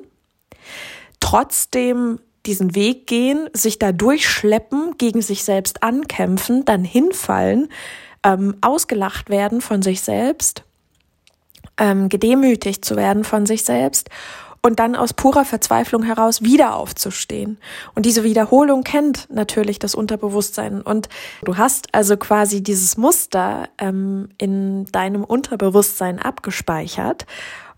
trotzdem 1.19 2.19
diesen 2.45 2.75
Weg 2.75 3.07
gehen, 3.07 3.49
sich 3.53 3.79
da 3.79 3.91
durchschleppen, 3.91 4.95
gegen 4.97 5.21
sich 5.21 5.43
selbst 5.43 5.83
ankämpfen, 5.83 6.65
dann 6.65 6.83
hinfallen, 6.83 7.69
ähm, 8.23 8.55
ausgelacht 8.61 9.29
werden 9.29 9.61
von 9.61 9.81
sich 9.81 10.01
selbst, 10.01 10.63
ähm, 11.77 12.09
gedemütigt 12.09 12.83
zu 12.83 12.95
werden 12.95 13.23
von 13.23 13.45
sich 13.45 13.63
selbst 13.63 14.09
und 14.61 14.79
dann 14.79 14.95
aus 14.95 15.13
purer 15.13 15.45
Verzweiflung 15.45 16.03
heraus 16.03 16.41
wieder 16.41 16.75
aufzustehen. 16.75 17.57
Und 17.95 18.05
diese 18.05 18.23
Wiederholung 18.23 18.83
kennt 18.83 19.27
natürlich 19.31 19.79
das 19.79 19.95
Unterbewusstsein. 19.95 20.81
Und 20.81 21.09
du 21.43 21.57
hast 21.57 21.93
also 21.93 22.17
quasi 22.17 22.61
dieses 22.61 22.97
Muster 22.97 23.69
ähm, 23.77 24.29
in 24.37 24.85
deinem 24.85 25.23
Unterbewusstsein 25.23 26.19
abgespeichert. 26.19 27.25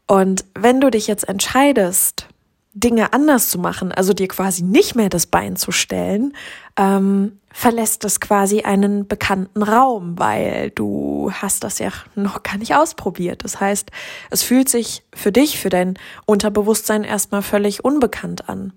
Und 0.07 0.45
wenn 0.55 0.81
du 0.81 0.89
dich 0.89 1.05
jetzt 1.07 1.27
entscheidest, 1.27 2.28
Dinge 2.73 3.13
anders 3.13 3.49
zu 3.49 3.57
machen, 3.57 3.91
also 3.91 4.13
dir 4.13 4.27
quasi 4.27 4.63
nicht 4.63 4.95
mehr 4.95 5.09
das 5.09 5.25
Bein 5.25 5.55
zu 5.55 5.71
stellen, 5.71 6.33
ähm, 6.77 7.39
verlässt 7.51 8.05
es 8.05 8.19
quasi 8.19 8.61
einen 8.61 9.07
bekannten 9.07 9.63
Raum, 9.63 10.19
weil 10.19 10.69
du 10.71 11.31
hast 11.33 11.63
das 11.63 11.79
ja 11.79 11.89
noch 12.15 12.43
gar 12.43 12.57
nicht 12.57 12.75
ausprobiert. 12.75 13.43
Das 13.43 13.59
heißt, 13.59 13.89
es 14.29 14.43
fühlt 14.43 14.69
sich 14.69 15.03
für 15.13 15.31
dich, 15.31 15.59
für 15.59 15.69
dein 15.69 15.97
Unterbewusstsein 16.25 17.03
erstmal 17.03 17.41
völlig 17.41 17.83
unbekannt 17.83 18.47
an. 18.49 18.73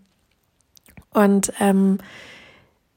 Und 1.10 1.52
ähm, 1.60 1.98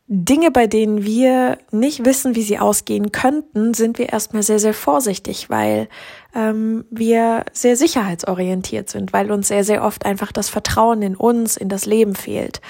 Dinge, 0.08 0.52
bei 0.52 0.68
denen 0.68 1.04
wir 1.04 1.58
nicht 1.72 2.06
wissen, 2.06 2.36
wie 2.36 2.44
sie 2.44 2.60
ausgehen 2.60 3.12
könnten, 3.12 3.74
sind 3.74 3.98
wir 3.98 4.10
erstmal 4.10 4.44
sehr, 4.44 4.60
sehr 4.60 4.76
vorsichtig, 4.76 5.50
weil 5.50 5.88
ähm, 6.36 6.86
wir 6.92 7.44
sehr 7.54 7.76
sicherheitsorientiert 7.76 8.88
sind, 8.88 9.14
weil 9.14 9.32
uns 9.32 9.48
sehr, 9.48 9.64
sehr 9.64 9.84
oft 9.84 10.06
einfach 10.06 10.32
das 10.32 10.50
Vertrauen 10.50 11.02
in 11.02 11.16
uns, 11.16 11.58
in 11.58 11.70
das 11.70 11.88
Leben 11.88 12.14
fehlt. 12.14 12.62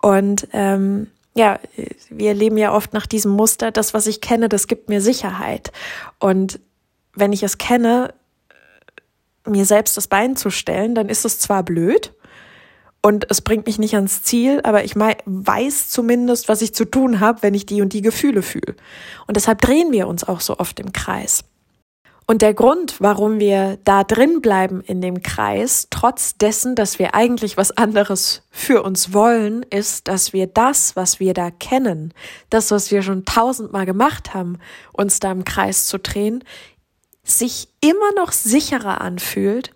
Und 0.00 0.48
ähm, 0.52 1.06
ja, 1.34 1.60
wir 2.10 2.34
leben 2.34 2.58
ja 2.58 2.74
oft 2.74 2.92
nach 2.92 3.06
diesem 3.06 3.30
Muster, 3.30 3.70
das, 3.70 3.94
was 3.94 4.08
ich 4.08 4.20
kenne, 4.20 4.48
das 4.48 4.66
gibt 4.66 4.88
mir 4.88 5.00
Sicherheit. 5.00 5.70
Und 6.18 6.58
wenn 7.14 7.32
ich 7.32 7.44
es 7.44 7.58
kenne, 7.58 8.12
mir 9.46 9.66
selbst 9.66 9.96
das 9.96 10.08
Bein 10.08 10.34
zu 10.34 10.50
stellen, 10.50 10.96
dann 10.96 11.08
ist 11.08 11.24
es 11.24 11.38
zwar 11.38 11.62
blöd, 11.62 12.12
und 13.04 13.26
es 13.30 13.40
bringt 13.40 13.66
mich 13.66 13.78
nicht 13.78 13.96
ans 13.96 14.22
Ziel, 14.22 14.60
aber 14.62 14.84
ich 14.84 14.94
weiß 14.94 15.88
zumindest, 15.88 16.48
was 16.48 16.62
ich 16.62 16.72
zu 16.72 16.84
tun 16.84 17.18
habe, 17.18 17.42
wenn 17.42 17.54
ich 17.54 17.66
die 17.66 17.82
und 17.82 17.92
die 17.92 18.00
Gefühle 18.00 18.42
fühle. 18.42 18.76
Und 19.26 19.36
deshalb 19.36 19.60
drehen 19.60 19.90
wir 19.90 20.06
uns 20.06 20.22
auch 20.22 20.40
so 20.40 20.58
oft 20.58 20.78
im 20.78 20.92
Kreis. 20.92 21.44
Und 22.26 22.40
der 22.40 22.54
Grund, 22.54 23.00
warum 23.00 23.40
wir 23.40 23.78
da 23.82 24.04
drin 24.04 24.40
bleiben 24.40 24.80
in 24.80 25.00
dem 25.00 25.22
Kreis, 25.24 25.88
trotz 25.90 26.36
dessen, 26.38 26.76
dass 26.76 27.00
wir 27.00 27.16
eigentlich 27.16 27.56
was 27.56 27.76
anderes 27.76 28.42
für 28.50 28.84
uns 28.84 29.12
wollen, 29.12 29.64
ist, 29.64 30.06
dass 30.06 30.32
wir 30.32 30.46
das, 30.46 30.94
was 30.94 31.18
wir 31.18 31.34
da 31.34 31.50
kennen, 31.50 32.14
das, 32.48 32.70
was 32.70 32.92
wir 32.92 33.02
schon 33.02 33.24
tausendmal 33.24 33.86
gemacht 33.86 34.32
haben, 34.32 34.58
uns 34.92 35.18
da 35.18 35.32
im 35.32 35.44
Kreis 35.44 35.88
zu 35.88 35.98
drehen, 35.98 36.44
sich 37.24 37.68
immer 37.80 38.12
noch 38.16 38.30
sicherer 38.30 39.00
anfühlt 39.00 39.72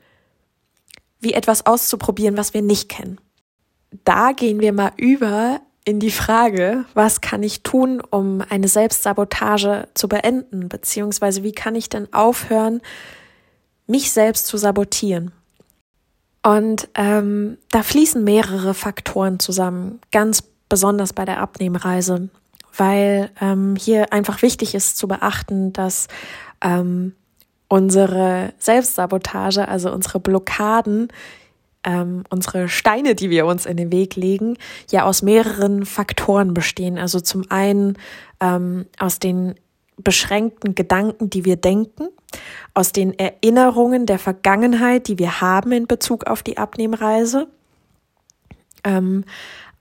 wie 1.21 1.33
etwas 1.33 1.67
auszuprobieren, 1.67 2.37
was 2.37 2.55
wir 2.55 2.63
nicht 2.63 2.89
kennen. 2.89 3.19
Da 4.05 4.33
gehen 4.33 4.61
wir 4.61 4.73
mal 4.73 4.93
über 4.97 5.61
in 5.85 6.01
die 6.01 6.11
Frage, 6.11 6.85
was 6.95 7.21
kann 7.21 7.43
ich 7.45 7.63
tun, 7.63 8.01
um 8.11 8.43
eine 8.49 8.67
Selbstsabotage 8.67 9.89
zu 9.95 10.09
beenden, 10.09 10.69
beziehungsweise 10.69 11.45
wie 11.45 11.53
kann 11.53 11.77
ich 11.77 11.89
denn 11.89 12.13
aufhören, 12.13 12.81
mich 13.87 14.11
selbst 14.11 14.49
zu 14.49 14.57
sabotieren. 14.57 15.31
Und 16.43 16.89
ähm, 16.95 17.59
da 17.71 17.83
fließen 17.83 18.23
mehrere 18.23 18.75
Faktoren 18.75 19.39
zusammen, 19.39 20.01
ganz 20.11 20.43
besonders 20.69 21.13
bei 21.13 21.25
der 21.25 21.41
Abnehmreise, 21.41 22.29
weil 22.77 23.31
ähm, 23.41 23.77
hier 23.77 24.13
einfach 24.13 24.43
wichtig 24.43 24.75
ist 24.75 24.97
zu 24.97 25.07
beachten, 25.07 25.73
dass 25.73 26.09
ähm, 26.63 27.15
unsere 27.69 28.53
Selbstsabotage, 28.59 29.67
also 29.69 29.93
unsere 29.93 30.21
Blockaden, 30.21 31.09
ähm, 31.85 32.25
unsere 32.31 32.69
Steine, 32.69 33.15
die 33.15 33.31
wir 33.31 33.47
uns 33.47 33.67
in 33.67 33.77
den 33.77 33.93
Weg 33.93 34.17
legen, 34.17 34.57
ja 34.91 35.05
aus 35.05 35.23
mehreren 35.23 35.87
Faktoren 35.87 36.55
bestehen. 36.55 36.99
Also 36.99 37.21
zum 37.21 37.51
einen 37.51 37.97
ähm, 38.41 38.87
aus 38.99 39.19
den 39.19 39.55
beschränkten 39.99 40.75
Gedanken, 40.75 41.31
die 41.31 41.45
wir 41.45 41.57
denken, 41.57 42.09
aus 42.75 42.93
den 42.93 43.19
Erinnerungen 43.19 44.05
der 44.05 44.19
Vergangenheit, 44.19 45.09
die 45.09 45.19
wir 45.19 45.41
haben 45.41 45.73
in 45.73 45.87
Bezug 45.87 46.27
auf 46.27 46.43
die 46.43 46.59
Abnehmreise, 46.59 47.49
ähm, 48.85 49.25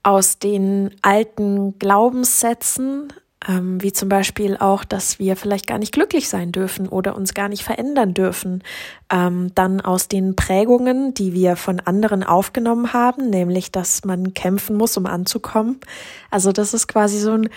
aus 0.02 0.38
den 0.38 0.94
alten 1.02 1.78
Glaubenssätzen, 1.78 3.12
ähm, 3.46 3.82
wie 3.82 3.92
zum 3.92 4.08
Beispiel 4.08 4.56
auch, 4.56 4.84
dass 4.84 5.18
wir 5.18 5.36
vielleicht 5.36 5.66
gar 5.66 5.78
nicht 5.78 5.92
glücklich 5.92 6.28
sein 6.28 6.52
dürfen 6.52 6.88
oder 6.88 7.14
uns 7.16 7.34
gar 7.34 7.48
nicht 7.48 7.64
verändern 7.64 8.14
dürfen. 8.14 8.62
Ähm, 9.10 9.52
dann 9.54 9.80
aus 9.80 10.08
den 10.08 10.36
Prägungen, 10.36 11.14
die 11.14 11.32
wir 11.32 11.56
von 11.56 11.80
anderen 11.80 12.22
aufgenommen 12.22 12.92
haben, 12.92 13.30
nämlich, 13.30 13.70
dass 13.70 14.04
man 14.04 14.34
kämpfen 14.34 14.76
muss, 14.76 14.96
um 14.96 15.06
anzukommen. 15.06 15.80
Also 16.30 16.52
das 16.52 16.74
ist 16.74 16.88
quasi 16.88 17.18
so 17.18 17.32
ein 17.32 17.48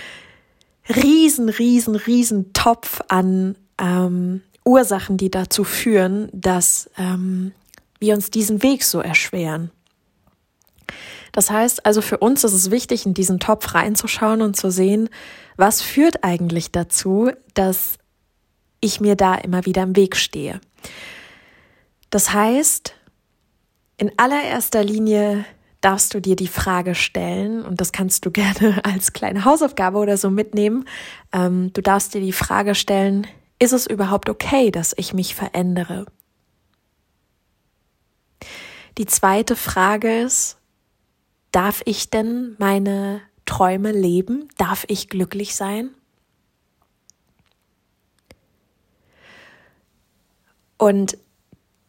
riesen, 0.89 1.49
riesen, 1.49 1.95
riesen 1.95 2.53
Topf 2.53 3.01
an 3.07 3.55
ähm, 3.79 4.41
Ursachen, 4.65 5.17
die 5.17 5.31
dazu 5.31 5.63
führen, 5.63 6.29
dass 6.33 6.89
ähm, 6.97 7.53
wir 7.99 8.15
uns 8.15 8.31
diesen 8.31 8.63
Weg 8.63 8.83
so 8.83 8.99
erschweren. 8.99 9.71
Das 11.39 11.51
heißt 11.51 11.85
also 11.85 12.01
für 12.01 12.17
uns 12.17 12.43
ist 12.43 12.51
es 12.51 12.69
wichtig, 12.69 13.05
in 13.05 13.13
diesen 13.13 13.39
Topf 13.39 13.73
reinzuschauen 13.73 14.41
und 14.41 14.57
zu 14.57 14.69
sehen, 14.69 15.07
was 15.55 15.81
führt 15.81 16.25
eigentlich 16.25 16.73
dazu, 16.73 17.31
dass 17.53 17.93
ich 18.81 18.99
mir 18.99 19.15
da 19.15 19.35
immer 19.35 19.65
wieder 19.65 19.83
im 19.83 19.95
Weg 19.95 20.17
stehe. 20.17 20.59
Das 22.09 22.33
heißt, 22.33 22.93
in 23.95 24.11
allererster 24.17 24.83
Linie 24.83 25.45
darfst 25.79 26.13
du 26.13 26.19
dir 26.19 26.35
die 26.35 26.49
Frage 26.49 26.93
stellen, 26.93 27.63
und 27.63 27.79
das 27.79 27.93
kannst 27.93 28.25
du 28.25 28.31
gerne 28.33 28.83
als 28.83 29.13
kleine 29.13 29.45
Hausaufgabe 29.45 29.97
oder 29.97 30.17
so 30.17 30.29
mitnehmen, 30.29 30.89
ähm, 31.31 31.71
du 31.71 31.81
darfst 31.81 32.13
dir 32.13 32.19
die 32.19 32.33
Frage 32.33 32.75
stellen, 32.75 33.25
ist 33.59 33.71
es 33.71 33.87
überhaupt 33.87 34.27
okay, 34.29 34.71
dass 34.71 34.93
ich 34.97 35.13
mich 35.13 35.35
verändere? 35.35 36.05
Die 38.97 39.05
zweite 39.05 39.55
Frage 39.55 40.23
ist, 40.23 40.58
darf 41.51 41.81
ich 41.85 42.09
denn 42.09 42.55
meine 42.59 43.21
Träume 43.45 43.91
leben? 43.91 44.47
Darf 44.57 44.85
ich 44.87 45.09
glücklich 45.09 45.55
sein? 45.55 45.91
Und 50.77 51.17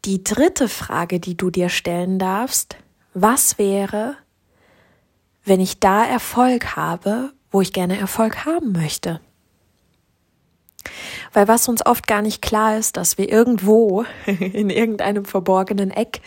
die 0.04 0.24
dritte 0.24 0.68
Frage, 0.68 1.20
die 1.20 1.36
du 1.36 1.50
dir 1.50 1.68
stellen 1.68 2.18
darfst, 2.18 2.76
was 3.14 3.58
wäre, 3.58 4.16
wenn 5.44 5.60
ich 5.60 5.78
da 5.78 6.04
Erfolg 6.04 6.76
habe, 6.76 7.32
wo 7.50 7.60
ich 7.60 7.72
gerne 7.72 7.98
Erfolg 7.98 8.44
haben 8.44 8.72
möchte? 8.72 9.20
Weil 11.32 11.46
was 11.46 11.68
uns 11.68 11.84
oft 11.84 12.06
gar 12.06 12.22
nicht 12.22 12.42
klar 12.42 12.76
ist, 12.78 12.96
dass 12.96 13.18
wir 13.18 13.30
irgendwo 13.30 14.04
in 14.26 14.70
irgendeinem 14.70 15.24
verborgenen 15.24 15.90
Eck 15.90 16.20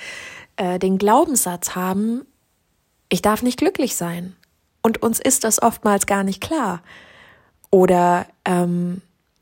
äh, 0.55 0.79
den 0.79 0.97
Glaubenssatz 0.97 1.75
haben, 1.75 2.25
ich 3.13 3.22
darf 3.22 3.43
nicht 3.43 3.60
glücklich 3.60 3.96
sein. 3.96 4.36
Und 4.82 5.03
uns 5.03 5.20
ist 5.20 5.43
das 5.43 5.62
oftmals 5.62 6.08
gar 6.08 6.24
nicht 6.24 6.41
klar. 6.41 6.82
Oder 7.70 8.25
ähm, 8.43 9.01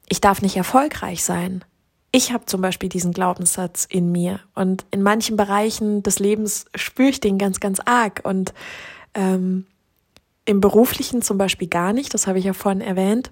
ich 0.09 0.19
darf 0.19 0.41
nicht 0.41 0.57
erfolgreich 0.57 1.23
sein. 1.23 1.63
Ich 2.11 2.33
habe 2.33 2.45
zum 2.45 2.59
Beispiel 2.59 2.89
diesen 2.89 3.13
Glaubenssatz 3.13 3.85
in 3.89 4.11
mir 4.11 4.41
und 4.55 4.83
in 4.91 5.01
manchen 5.01 5.37
Bereichen 5.37 6.03
des 6.03 6.19
Lebens 6.19 6.65
spüre 6.75 7.11
ich 7.11 7.21
den 7.21 7.37
ganz, 7.37 7.61
ganz 7.61 7.79
arg 7.79 8.19
und 8.23 8.53
ähm, 9.13 9.65
im 10.43 10.59
beruflichen 10.59 11.21
zum 11.21 11.37
Beispiel 11.37 11.69
gar 11.69 11.93
nicht, 11.93 12.13
das 12.13 12.27
habe 12.27 12.39
ich 12.39 12.45
ja 12.45 12.51
vorhin 12.51 12.81
erwähnt. 12.81 13.31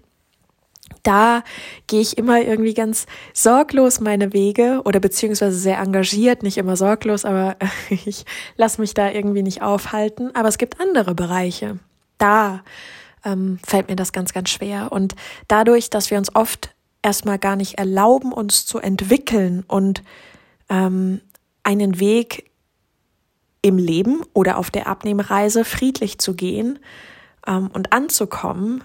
Da 1.04 1.44
gehe 1.88 2.02
ich 2.02 2.18
immer 2.18 2.42
irgendwie 2.42 2.74
ganz 2.74 3.06
sorglos 3.34 4.00
meine 4.00 4.34
Wege 4.34 4.82
oder 4.86 5.00
beziehungsweise 5.00 5.58
sehr 5.58 5.80
engagiert, 5.80 6.44
nicht 6.44 6.58
immer 6.58 6.76
sorglos, 6.76 7.26
aber 7.26 7.56
ich 7.90 8.26
lasse 8.58 8.82
mich 8.82 8.94
da 8.94 9.10
irgendwie 9.10 9.44
nicht 9.44 9.62
aufhalten. 9.62 10.36
Aber 10.36 10.48
es 10.48 10.58
gibt 10.58 10.80
andere 10.80 11.16
Bereiche. 11.16 11.80
Da 12.18 12.64
ähm, 13.24 13.60
fällt 13.66 13.90
mir 13.90 13.96
das 13.96 14.12
ganz, 14.12 14.34
ganz 14.34 14.50
schwer. 14.50 14.92
Und 14.92 15.16
dadurch, 15.48 15.90
dass 15.90 16.12
wir 16.12 16.18
uns 16.18 16.36
oft 16.36 16.74
erstmal 17.02 17.40
gar 17.40 17.56
nicht 17.56 17.78
erlauben, 17.78 18.34
uns 18.34 18.66
zu 18.66 18.80
entwickeln 18.80 19.64
und 19.68 20.04
ähm, 20.70 21.22
einen 21.64 22.00
Weg 22.00 22.50
im 23.62 23.78
Leben 23.78 24.22
oder 24.34 24.58
auf 24.58 24.72
der 24.72 24.88
Abnehmreise 24.88 25.66
friedlich 25.66 26.18
zu 26.20 26.34
gehen 26.34 26.80
ähm, 27.46 27.70
und 27.74 27.92
anzukommen, 27.94 28.84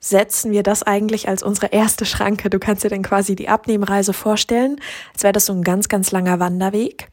setzen 0.00 0.50
wir 0.50 0.62
das 0.62 0.82
eigentlich 0.82 1.28
als 1.28 1.42
unsere 1.42 1.68
erste 1.68 2.06
Schranke. 2.06 2.50
Du 2.50 2.58
kannst 2.58 2.84
dir 2.84 2.88
dann 2.88 3.02
quasi 3.02 3.36
die 3.36 3.48
Abnehmreise 3.48 4.12
vorstellen, 4.12 4.80
als 5.12 5.22
wäre 5.22 5.32
das 5.32 5.46
so 5.46 5.52
ein 5.52 5.62
ganz, 5.62 5.88
ganz 5.88 6.10
langer 6.10 6.40
Wanderweg. 6.40 7.08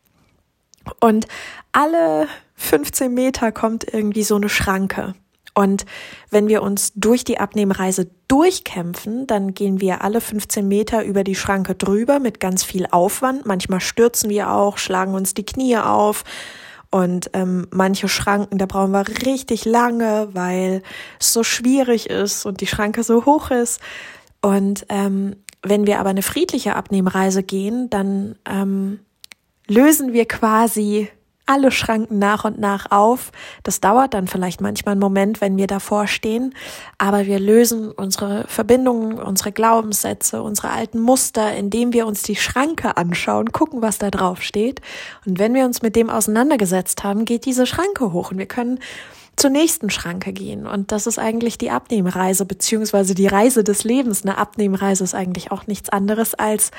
Und 1.01 1.27
alle 1.73 2.27
15 2.55 3.13
Meter 3.13 3.51
kommt 3.51 3.85
irgendwie 3.93 4.23
so 4.23 4.35
eine 4.35 4.49
Schranke. 4.49 5.13
Und 5.53 5.85
wenn 6.29 6.47
wir 6.47 6.61
uns 6.61 6.93
durch 6.93 7.23
die 7.23 7.39
Abnehmreise 7.39 8.11
durchkämpfen, 8.27 9.25
dann 9.25 9.55
gehen 9.55 9.81
wir 9.81 10.03
alle 10.03 10.21
15 10.21 10.67
Meter 10.67 11.03
über 11.03 11.23
die 11.23 11.33
Schranke 11.33 11.73
drüber 11.73 12.19
mit 12.19 12.39
ganz 12.39 12.63
viel 12.63 12.85
Aufwand. 12.91 13.47
Manchmal 13.47 13.81
stürzen 13.81 14.29
wir 14.29 14.51
auch, 14.51 14.77
schlagen 14.77 15.15
uns 15.15 15.33
die 15.33 15.45
Knie 15.45 15.77
auf, 15.77 16.23
und 16.89 17.29
ähm, 17.33 17.67
manche 17.71 18.07
Schranken, 18.07 18.57
da 18.57 18.65
brauchen 18.65 18.91
wir 18.91 19.05
richtig 19.25 19.65
lange, 19.65 20.29
weil 20.33 20.83
es 21.19 21.33
so 21.33 21.43
schwierig 21.43 22.09
ist 22.09 22.45
und 22.45 22.61
die 22.61 22.67
Schranke 22.67 23.03
so 23.03 23.25
hoch 23.25 23.51
ist. 23.51 23.81
Und 24.41 24.85
ähm, 24.89 25.35
wenn 25.63 25.85
wir 25.85 25.99
aber 25.99 26.09
eine 26.09 26.21
friedliche 26.21 26.75
Abnehmreise 26.75 27.43
gehen, 27.43 27.89
dann 27.89 28.37
ähm, 28.49 28.99
lösen 29.67 30.13
wir 30.13 30.25
quasi 30.27 31.09
alle 31.47 31.71
Schranken 31.71 32.19
nach 32.19 32.45
und 32.45 32.59
nach 32.59 32.91
auf. 32.91 33.31
Das 33.63 33.79
dauert 33.79 34.13
dann 34.13 34.27
vielleicht 34.27 34.61
manchmal 34.61 34.93
einen 34.93 35.01
Moment, 35.01 35.41
wenn 35.41 35.57
wir 35.57 35.67
davor 35.67 36.07
stehen, 36.07 36.53
aber 36.97 37.25
wir 37.25 37.39
lösen 37.39 37.91
unsere 37.91 38.45
Verbindungen, 38.47 39.19
unsere 39.19 39.51
Glaubenssätze, 39.51 40.41
unsere 40.43 40.69
alten 40.69 40.99
Muster, 40.99 41.55
indem 41.55 41.93
wir 41.93 42.05
uns 42.05 42.21
die 42.21 42.35
Schranke 42.35 42.97
anschauen, 42.97 43.51
gucken, 43.51 43.81
was 43.81 43.97
da 43.97 44.11
drauf 44.11 44.41
steht. 44.41 44.81
Und 45.25 45.39
wenn 45.39 45.53
wir 45.53 45.65
uns 45.65 45.81
mit 45.81 45.95
dem 45.95 46.09
auseinandergesetzt 46.09 47.03
haben, 47.03 47.25
geht 47.25 47.45
diese 47.45 47.65
Schranke 47.65 48.11
hoch 48.13 48.31
und 48.31 48.37
wir 48.37 48.45
können 48.45 48.79
zur 49.37 49.51
nächsten 49.51 49.89
Schranke 49.89 50.33
gehen. 50.33 50.65
Und 50.65 50.91
das 50.91 51.07
ist 51.07 51.19
eigentlich 51.19 51.57
die 51.57 51.69
Abnehmreise, 51.69 52.45
beziehungsweise 52.45 53.13
die 53.13 53.27
Reise 53.27 53.63
des 53.63 53.83
Lebens. 53.83 54.23
Eine 54.23 54.37
Abnehmreise 54.37 55.03
ist 55.03 55.13
eigentlich 55.13 55.51
auch 55.51 55.67
nichts 55.67 55.89
anderes 55.89 56.33
als 56.33 56.71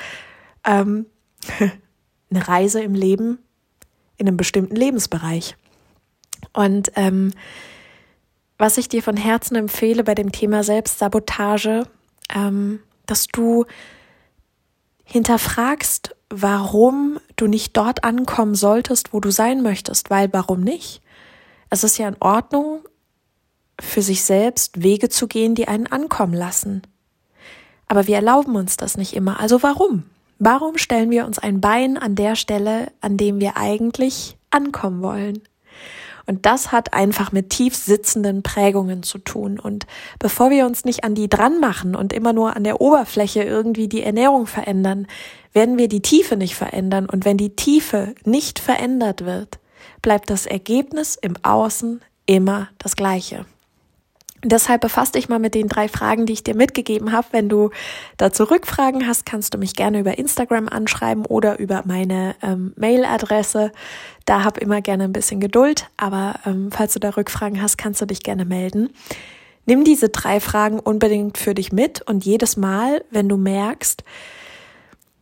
ähm, 0.65 1.05
eine 2.29 2.47
Reise 2.47 2.81
im 2.81 2.93
Leben 2.93 3.39
in 4.19 4.27
einem 4.27 4.37
bestimmten 4.37 4.75
Lebensbereich. 4.75 5.55
Und 6.53 6.91
ähm, 6.95 7.33
was 8.57 8.77
ich 8.77 8.89
dir 8.89 9.01
von 9.01 9.17
Herzen 9.17 9.55
empfehle 9.55 10.03
bei 10.03 10.13
dem 10.13 10.31
Thema 10.31 10.63
Selbstsabotage, 10.63 11.87
ähm, 12.33 12.79
dass 13.05 13.27
du 13.27 13.65
hinterfragst, 15.05 16.15
warum 16.29 17.19
du 17.35 17.47
nicht 17.47 17.75
dort 17.75 18.03
ankommen 18.03 18.53
solltest, 18.53 19.13
wo 19.13 19.19
du 19.19 19.31
sein 19.31 19.63
möchtest, 19.63 20.09
weil 20.11 20.31
warum 20.31 20.61
nicht? 20.61 21.01
Es 21.71 21.83
ist 21.83 21.97
ja 21.97 22.07
in 22.07 22.17
Ordnung, 22.19 22.81
für 23.79 24.01
sich 24.01 24.23
selbst 24.23 24.83
Wege 24.83 25.09
zu 25.09 25.27
gehen, 25.27 25.55
die 25.55 25.67
einen 25.67 25.87
ankommen 25.87 26.33
lassen. 26.33 26.81
Aber 27.87 28.07
wir 28.07 28.17
erlauben 28.17 28.55
uns 28.55 28.77
das 28.77 28.97
nicht 28.97 29.15
immer. 29.15 29.39
Also 29.39 29.63
warum? 29.63 30.03
Warum 30.39 30.77
stellen 30.77 31.11
wir 31.11 31.25
uns 31.25 31.37
ein 31.37 31.59
Bein 31.59 31.97
an 31.97 32.15
der 32.15 32.37
Stelle, 32.37 32.93
an 33.01 33.17
dem 33.17 33.41
wir 33.41 33.57
eigentlich 33.57 34.37
ankommen 34.49 35.01
wollen? 35.01 35.41
Und 36.25 36.45
das 36.45 36.71
hat 36.71 36.93
einfach 36.93 37.31
mit 37.31 37.49
tief 37.49 37.75
sitzenden 37.75 38.41
Prägungen 38.41 39.03
zu 39.03 39.17
tun. 39.17 39.59
Und 39.59 39.85
bevor 40.17 40.49
wir 40.49 40.65
uns 40.65 40.85
nicht 40.85 41.03
an 41.03 41.13
die 41.13 41.27
dran 41.27 41.59
machen 41.59 41.93
und 41.95 42.13
immer 42.13 42.31
nur 42.31 42.55
an 42.55 42.63
der 42.63 42.79
Oberfläche 42.79 43.43
irgendwie 43.43 43.89
die 43.89 44.03
Ernährung 44.03 44.45
verändern, 44.45 45.07
werden 45.51 45.77
wir 45.77 45.89
die 45.89 46.01
Tiefe 46.01 46.37
nicht 46.37 46.55
verändern. 46.55 47.07
Und 47.07 47.25
wenn 47.25 47.37
die 47.37 47.55
Tiefe 47.55 48.15
nicht 48.23 48.59
verändert 48.59 49.25
wird, 49.25 49.59
bleibt 50.01 50.29
das 50.29 50.45
Ergebnis 50.45 51.17
im 51.19 51.33
Außen 51.41 51.99
immer 52.27 52.69
das 52.77 52.95
gleiche. 52.95 53.45
Deshalb 54.43 54.79
befasst 54.79 55.15
dich 55.15 55.27
mal 55.27 55.39
mit 55.39 55.53
den 55.53 55.67
drei 55.67 55.89
Fragen, 55.89 56.25
die 56.25 56.31
ich 56.31 56.43
dir 56.43 56.55
mitgegeben 56.55 57.11
habe. 57.11 57.27
Wenn 57.31 57.49
du 57.49 57.71
dazu 58.15 58.45
Rückfragen 58.45 59.05
hast, 59.05 59.25
kannst 59.25 59.53
du 59.53 59.57
mich 59.57 59.75
gerne 59.75 59.99
über 59.99 60.17
Instagram 60.17 60.69
anschreiben 60.69 61.25
oder 61.25 61.59
über 61.59 61.83
meine 61.85 62.35
ähm, 62.41 62.73
Mailadresse. 62.77 63.73
Da 64.23 64.45
hab 64.45 64.57
immer 64.57 64.81
gerne 64.81 65.05
ein 65.05 65.13
bisschen 65.13 65.41
Geduld, 65.41 65.89
aber 65.97 66.35
ähm, 66.45 66.69
falls 66.71 66.93
du 66.93 66.99
da 66.99 67.09
Rückfragen 67.09 67.61
hast, 67.61 67.77
kannst 67.77 68.01
du 68.01 68.05
dich 68.05 68.23
gerne 68.23 68.45
melden. 68.45 68.89
Nimm 69.65 69.83
diese 69.83 70.07
drei 70.07 70.39
Fragen 70.39 70.79
unbedingt 70.79 71.37
für 71.37 71.53
dich 71.53 71.73
mit 71.73 72.01
und 72.03 72.23
jedes 72.23 72.55
Mal, 72.55 73.03
wenn 73.11 73.27
du 73.27 73.35
merkst, 73.35 74.05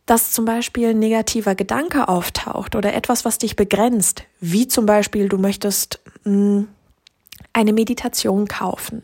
dass 0.06 0.30
zum 0.30 0.44
Beispiel 0.44 0.90
ein 0.90 1.00
negativer 1.00 1.56
Gedanke 1.56 2.08
auftaucht 2.08 2.76
oder 2.76 2.94
etwas, 2.94 3.24
was 3.24 3.38
dich 3.38 3.56
begrenzt, 3.56 4.22
wie 4.40 4.68
zum 4.68 4.86
Beispiel 4.86 5.28
du 5.28 5.38
möchtest 5.38 6.00
mh, 6.22 6.32
hm, 6.32 6.68
eine 7.52 7.72
Meditation 7.72 8.46
kaufen 8.46 9.02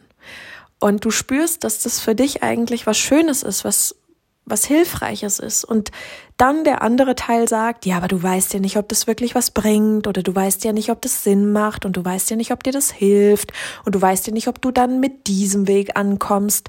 und 0.84 1.02
du 1.02 1.10
spürst, 1.10 1.64
dass 1.64 1.78
das 1.78 1.98
für 1.98 2.14
dich 2.14 2.42
eigentlich 2.42 2.86
was 2.86 2.98
Schönes 2.98 3.42
ist, 3.42 3.64
was 3.64 3.96
was 4.44 4.66
Hilfreiches 4.66 5.38
ist. 5.38 5.64
Und 5.64 5.90
dann 6.36 6.62
der 6.64 6.82
andere 6.82 7.14
Teil 7.14 7.48
sagt, 7.48 7.86
ja, 7.86 7.96
aber 7.96 8.08
du 8.08 8.22
weißt 8.22 8.52
ja 8.52 8.60
nicht, 8.60 8.76
ob 8.76 8.90
das 8.90 9.06
wirklich 9.06 9.34
was 9.34 9.50
bringt 9.50 10.06
oder 10.06 10.22
du 10.22 10.34
weißt 10.34 10.62
ja 10.62 10.74
nicht, 10.74 10.90
ob 10.90 11.00
das 11.00 11.24
Sinn 11.24 11.52
macht 11.52 11.86
und 11.86 11.96
du 11.96 12.04
weißt 12.04 12.28
ja 12.28 12.36
nicht, 12.36 12.52
ob 12.52 12.62
dir 12.62 12.72
das 12.74 12.90
hilft 12.90 13.54
und 13.86 13.94
du 13.94 14.02
weißt 14.02 14.26
ja 14.26 14.34
nicht, 14.34 14.46
ob 14.46 14.60
du 14.60 14.72
dann 14.72 15.00
mit 15.00 15.26
diesem 15.26 15.66
Weg 15.66 15.96
ankommst. 15.96 16.68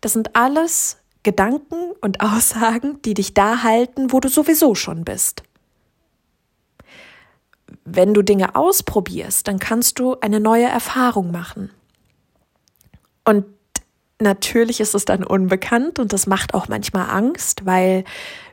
Das 0.00 0.14
sind 0.14 0.34
alles 0.34 0.96
Gedanken 1.22 1.92
und 2.00 2.20
Aussagen, 2.22 3.00
die 3.04 3.14
dich 3.14 3.34
da 3.34 3.62
halten, 3.62 4.10
wo 4.10 4.18
du 4.18 4.28
sowieso 4.28 4.74
schon 4.74 5.04
bist. 5.04 5.44
Wenn 7.84 8.14
du 8.14 8.22
Dinge 8.22 8.56
ausprobierst, 8.56 9.46
dann 9.46 9.60
kannst 9.60 10.00
du 10.00 10.18
eine 10.18 10.40
neue 10.40 10.66
Erfahrung 10.66 11.30
machen. 11.30 11.70
Und 13.24 13.46
natürlich 14.20 14.80
ist 14.80 14.94
es 14.94 15.04
dann 15.04 15.24
unbekannt 15.24 15.98
und 15.98 16.12
das 16.12 16.26
macht 16.26 16.54
auch 16.54 16.68
manchmal 16.68 17.10
Angst, 17.10 17.66
weil 17.66 18.04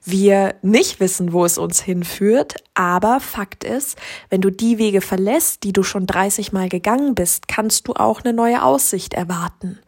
wir 0.04 0.56
nicht 0.62 1.00
wissen, 1.00 1.34
wo 1.34 1.46
es 1.46 1.58
uns 1.58 1.82
hinführt. 1.82 2.56
Aber 2.74 3.20
Fakt 3.20 3.64
ist, 3.64 3.98
wenn 4.30 4.42
du 4.42 4.50
die 4.50 4.78
Wege 4.78 5.02
verlässt, 5.02 5.64
die 5.64 5.74
du 5.74 5.84
schon 5.84 6.08
30 6.08 6.52
Mal 6.52 6.70
gegangen 6.70 7.16
bist, 7.16 7.48
kannst 7.48 7.88
du 7.88 7.94
auch 7.94 8.22
eine 8.22 8.34
neue 8.34 8.64
Aussicht 8.64 9.14
erwarten. 9.14 9.80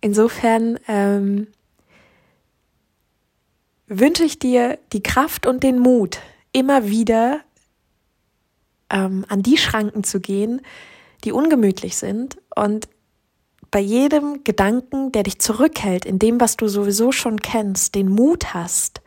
Insofern 0.00 0.78
ähm, 0.88 1.46
wünsche 3.86 4.24
ich 4.24 4.38
dir 4.38 4.78
die 4.92 5.02
Kraft 5.02 5.46
und 5.46 5.62
den 5.62 5.78
Mut, 5.78 6.18
immer 6.52 6.88
wieder 6.88 7.40
ähm, 8.90 9.24
an 9.28 9.42
die 9.42 9.56
Schranken 9.56 10.04
zu 10.04 10.20
gehen, 10.20 10.60
die 11.24 11.32
ungemütlich 11.32 11.96
sind 11.96 12.38
und 12.54 12.88
bei 13.74 13.80
jedem 13.80 14.44
Gedanken, 14.44 15.10
der 15.10 15.24
dich 15.24 15.40
zurückhält, 15.40 16.04
in 16.04 16.20
dem, 16.20 16.40
was 16.40 16.56
du 16.56 16.68
sowieso 16.68 17.10
schon 17.10 17.40
kennst, 17.40 17.96
den 17.96 18.08
Mut 18.08 18.54
hast, 18.54 19.00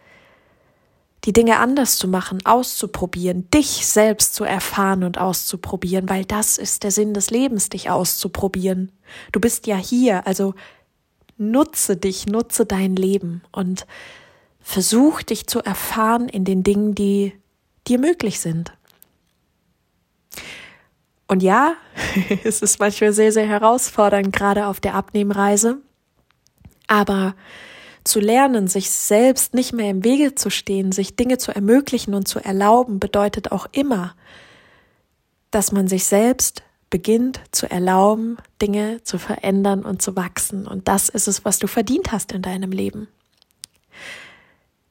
die 1.24 1.32
Dinge 1.32 1.60
anders 1.60 1.96
zu 1.96 2.10
machen, 2.10 2.46
auszuprobieren, 2.46 3.50
dich 3.50 3.88
selbst 3.88 4.36
zu 4.36 4.44
erfahren 4.44 5.06
und 5.06 5.20
auszuprobieren, 5.20 6.10
weil 6.10 6.26
das 6.26 6.58
ist 6.58 6.84
der 6.84 6.92
Sinn 6.92 7.14
des 7.14 7.30
Lebens, 7.30 7.70
dich 7.70 7.90
auszuprobieren. 7.90 8.92
Du 9.32 9.40
bist 9.40 9.68
ja 9.68 9.78
hier, 9.78 10.28
also 10.28 10.54
nutze 11.38 11.96
dich, 11.96 12.26
nutze 12.26 12.66
dein 12.66 12.98
Leben 12.98 13.44
und 13.54 13.88
versuch 14.60 15.22
dich 15.22 15.48
zu 15.48 15.62
erfahren 15.62 16.28
in 16.28 16.44
den 16.44 16.64
Dingen, 16.64 16.94
die 16.94 17.32
dir 17.88 18.00
möglich 18.00 18.42
sind. 18.42 18.74
Und 21.28 21.44
ja, 21.44 21.76
es 22.44 22.62
ist 22.62 22.80
manchmal 22.80 23.14
sehr, 23.14 23.32
sehr 23.32 23.48
herausfordernd, 23.48 24.34
gerade 24.34 24.68
auf 24.68 24.80
der 24.80 24.96
Abnehmreise. 24.96 25.78
Aber 26.88 27.36
zu 28.04 28.20
lernen, 28.20 28.68
sich 28.68 28.90
selbst 28.90 29.54
nicht 29.54 29.74
mehr 29.74 29.90
im 29.90 30.04
Wege 30.04 30.36
zu 30.36 30.50
stehen, 30.50 30.92
sich 30.92 31.16
Dinge 31.16 31.38
zu 31.38 31.54
ermöglichen 31.54 32.14
und 32.14 32.28
zu 32.28 32.40
erlauben, 32.40 33.00
bedeutet 33.00 33.52
auch 33.52 33.68
immer, 33.74 34.16
dass 35.52 35.72
man 35.72 35.88
sich 35.88 36.06
selbst 36.06 36.64
beginnt 36.90 37.42
zu 37.52 37.70
erlauben, 37.70 38.38
Dinge 38.62 39.04
zu 39.04 39.18
verändern 39.18 39.84
und 39.84 40.02
zu 40.02 40.16
wachsen. 40.16 40.66
Und 40.66 40.88
das 40.88 41.10
ist 41.10 41.28
es, 41.28 41.44
was 41.44 41.60
du 41.60 41.68
verdient 41.68 42.14
hast 42.14 42.32
in 42.32 42.42
deinem 42.42 42.72
Leben. 42.72 43.10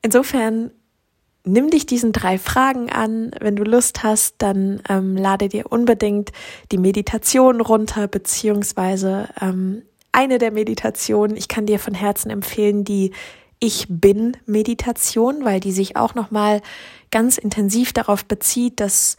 Insofern 0.02 0.70
nimm 1.46 1.70
dich 1.70 1.86
diesen 1.86 2.12
drei 2.12 2.38
Fragen 2.38 2.90
an. 2.90 3.30
Wenn 3.40 3.56
du 3.56 3.62
Lust 3.62 4.02
hast, 4.02 4.34
dann 4.38 4.82
ähm, 4.88 5.16
lade 5.16 5.48
dir 5.48 5.70
unbedingt 5.70 6.32
die 6.72 6.78
Meditation 6.78 7.60
runter, 7.60 8.08
beziehungsweise 8.08 9.28
ähm, 9.40 9.82
eine 10.12 10.38
der 10.38 10.50
Meditationen. 10.50 11.36
Ich 11.36 11.48
kann 11.48 11.66
dir 11.66 11.78
von 11.78 11.94
Herzen 11.94 12.30
empfehlen, 12.30 12.84
die 12.84 13.12
Ich 13.60 13.86
bin 13.88 14.36
Meditation, 14.44 15.44
weil 15.44 15.60
die 15.60 15.72
sich 15.72 15.96
auch 15.96 16.14
nochmal 16.14 16.60
ganz 17.10 17.38
intensiv 17.38 17.92
darauf 17.92 18.24
bezieht, 18.24 18.80
dass 18.80 19.16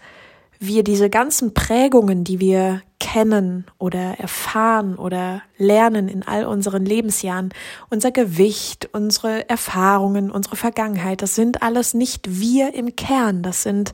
wir 0.59 0.83
diese 0.83 1.09
ganzen 1.09 1.53
Prägungen, 1.53 2.23
die 2.23 2.39
wir 2.39 2.81
kennen 2.99 3.65
oder 3.77 4.19
erfahren 4.19 4.95
oder 4.95 5.43
lernen 5.57 6.07
in 6.07 6.23
all 6.23 6.45
unseren 6.45 6.85
Lebensjahren, 6.85 7.53
unser 7.89 8.11
Gewicht, 8.11 8.89
unsere 8.91 9.47
Erfahrungen, 9.49 10.31
unsere 10.31 10.55
Vergangenheit, 10.55 11.21
das 11.21 11.35
sind 11.35 11.61
alles 11.61 11.93
nicht 11.93 12.39
wir 12.41 12.73
im 12.73 12.95
Kern, 12.95 13.43
das 13.43 13.63
sind 13.63 13.93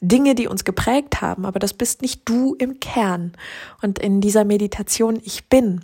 Dinge, 0.00 0.34
die 0.34 0.46
uns 0.48 0.64
geprägt 0.64 1.20
haben, 1.20 1.46
aber 1.46 1.58
das 1.58 1.72
bist 1.72 2.02
nicht 2.02 2.22
du 2.26 2.54
im 2.54 2.78
Kern. 2.78 3.32
Und 3.82 3.98
in 3.98 4.20
dieser 4.20 4.44
Meditation 4.44 5.18
Ich 5.24 5.48
bin 5.48 5.80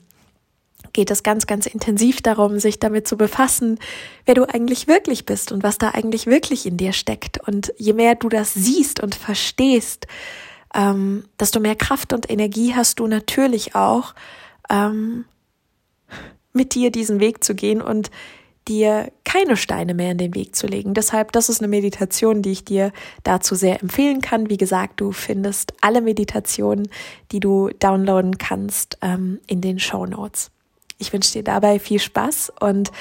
geht 0.93 1.11
es 1.11 1.23
ganz, 1.23 1.47
ganz 1.47 1.67
intensiv 1.67 2.23
darum, 2.23 2.59
sich 2.59 2.79
damit 2.79 3.07
zu 3.07 3.17
befassen, 3.17 3.79
wer 4.27 4.35
du 4.35 4.45
eigentlich 4.45 4.87
wirklich 4.87 5.27
bist 5.27 5.53
und 5.53 5.63
was 5.63 5.79
da 5.79 5.91
eigentlich 5.91 6.27
wirklich 6.27 6.67
in 6.67 6.77
dir 6.77 6.93
steckt. 6.93 7.47
Und 7.47 7.73
je 7.77 7.93
mehr 7.93 8.15
du 8.15 8.29
das 8.29 8.55
siehst 8.55 9.01
und 9.01 9.15
verstehst, 9.15 10.07
ähm, 10.75 11.25
desto 11.39 11.61
mehr 11.61 11.77
Kraft 11.77 12.13
und 12.13 12.31
Energie 12.31 12.75
hast 12.75 13.01
du 13.01 13.07
natürlich 13.07 13.75
auch, 13.75 14.15
ähm, 14.71 15.25
mit 16.53 16.75
dir 16.75 16.91
diesen 16.91 17.21
Weg 17.21 17.45
zu 17.45 17.55
gehen 17.55 17.81
und 17.81 18.11
dir 18.69 19.11
keine 19.25 19.57
Steine 19.57 19.95
mehr 19.95 20.13
in 20.13 20.19
den 20.19 20.35
Weg 20.35 20.55
zu 20.55 20.67
legen. 20.67 20.95
Deshalb, 20.95 21.33
das 21.33 21.49
ist 21.49 21.61
eine 21.61 21.69
Meditation, 21.69 22.43
die 22.43 22.53
ich 22.53 22.65
dir 22.65 22.93
dazu 23.25 23.55
sehr 23.55 23.81
empfehlen 23.83 24.21
kann. 24.21 24.51
Wie 24.51 24.57
gesagt, 24.57 25.01
du 25.01 25.13
findest 25.13 25.73
alle 25.81 26.01
Meditationen, 26.01 26.89
die 27.33 27.41
du 27.41 27.71
downloaden 27.79 28.39
kannst, 28.39 28.99
ähm, 29.03 29.41
in 29.47 29.61
den 29.61 29.79
Show 29.79 30.07
Notes. 30.07 30.51
Ich 31.01 31.13
wünsche 31.13 31.33
dir 31.33 31.43
dabei 31.43 31.79
viel 31.79 31.99
Spaß 31.99 32.53
und 32.61 32.93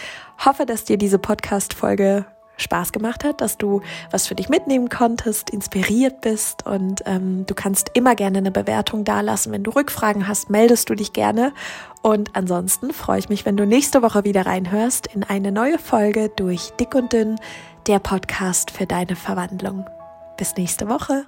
hoffe, 0.44 0.66
dass 0.66 0.86
dir 0.86 0.98
diese 0.98 1.20
Podcast-Folge 1.20 2.26
Spaß 2.62 2.92
gemacht 2.92 3.24
hat, 3.24 3.42
dass 3.42 3.58
du 3.58 3.82
was 4.12 4.28
für 4.28 4.36
dich 4.36 4.50
mitnehmen 4.50 4.90
konntest, 4.90 5.50
inspiriert 5.50 6.22
bist 6.22 6.66
und 6.66 7.02
ähm, 7.06 7.46
du 7.46 7.54
kannst 7.54 7.92
immer 7.94 8.16
gerne 8.16 8.40
eine 8.40 8.52
Bewertung 8.52 9.04
dalassen. 9.04 9.52
Wenn 9.52 9.64
du 9.64 9.72
Rückfragen 9.72 10.28
hast, 10.28 10.50
meldest 10.50 10.90
du 10.90 10.96
dich 10.96 11.14
gerne. 11.14 11.54
Und 12.02 12.36
ansonsten 12.36 12.94
freue 12.94 13.20
ich 13.20 13.30
mich, 13.30 13.46
wenn 13.46 13.58
du 13.58 13.66
nächste 13.66 14.02
Woche 14.02 14.24
wieder 14.24 14.46
reinhörst 14.46 15.08
in 15.08 15.24
eine 15.24 15.52
neue 15.52 15.80
Folge 15.80 16.30
durch 16.36 16.72
Dick 16.80 16.96
und 16.96 17.14
Dünn, 17.14 17.36
der 17.88 18.00
Podcast 18.00 18.72
für 18.72 18.86
deine 18.86 19.16
Verwandlung. 19.16 19.86
Bis 20.38 20.56
nächste 20.56 20.88
Woche. 20.88 21.26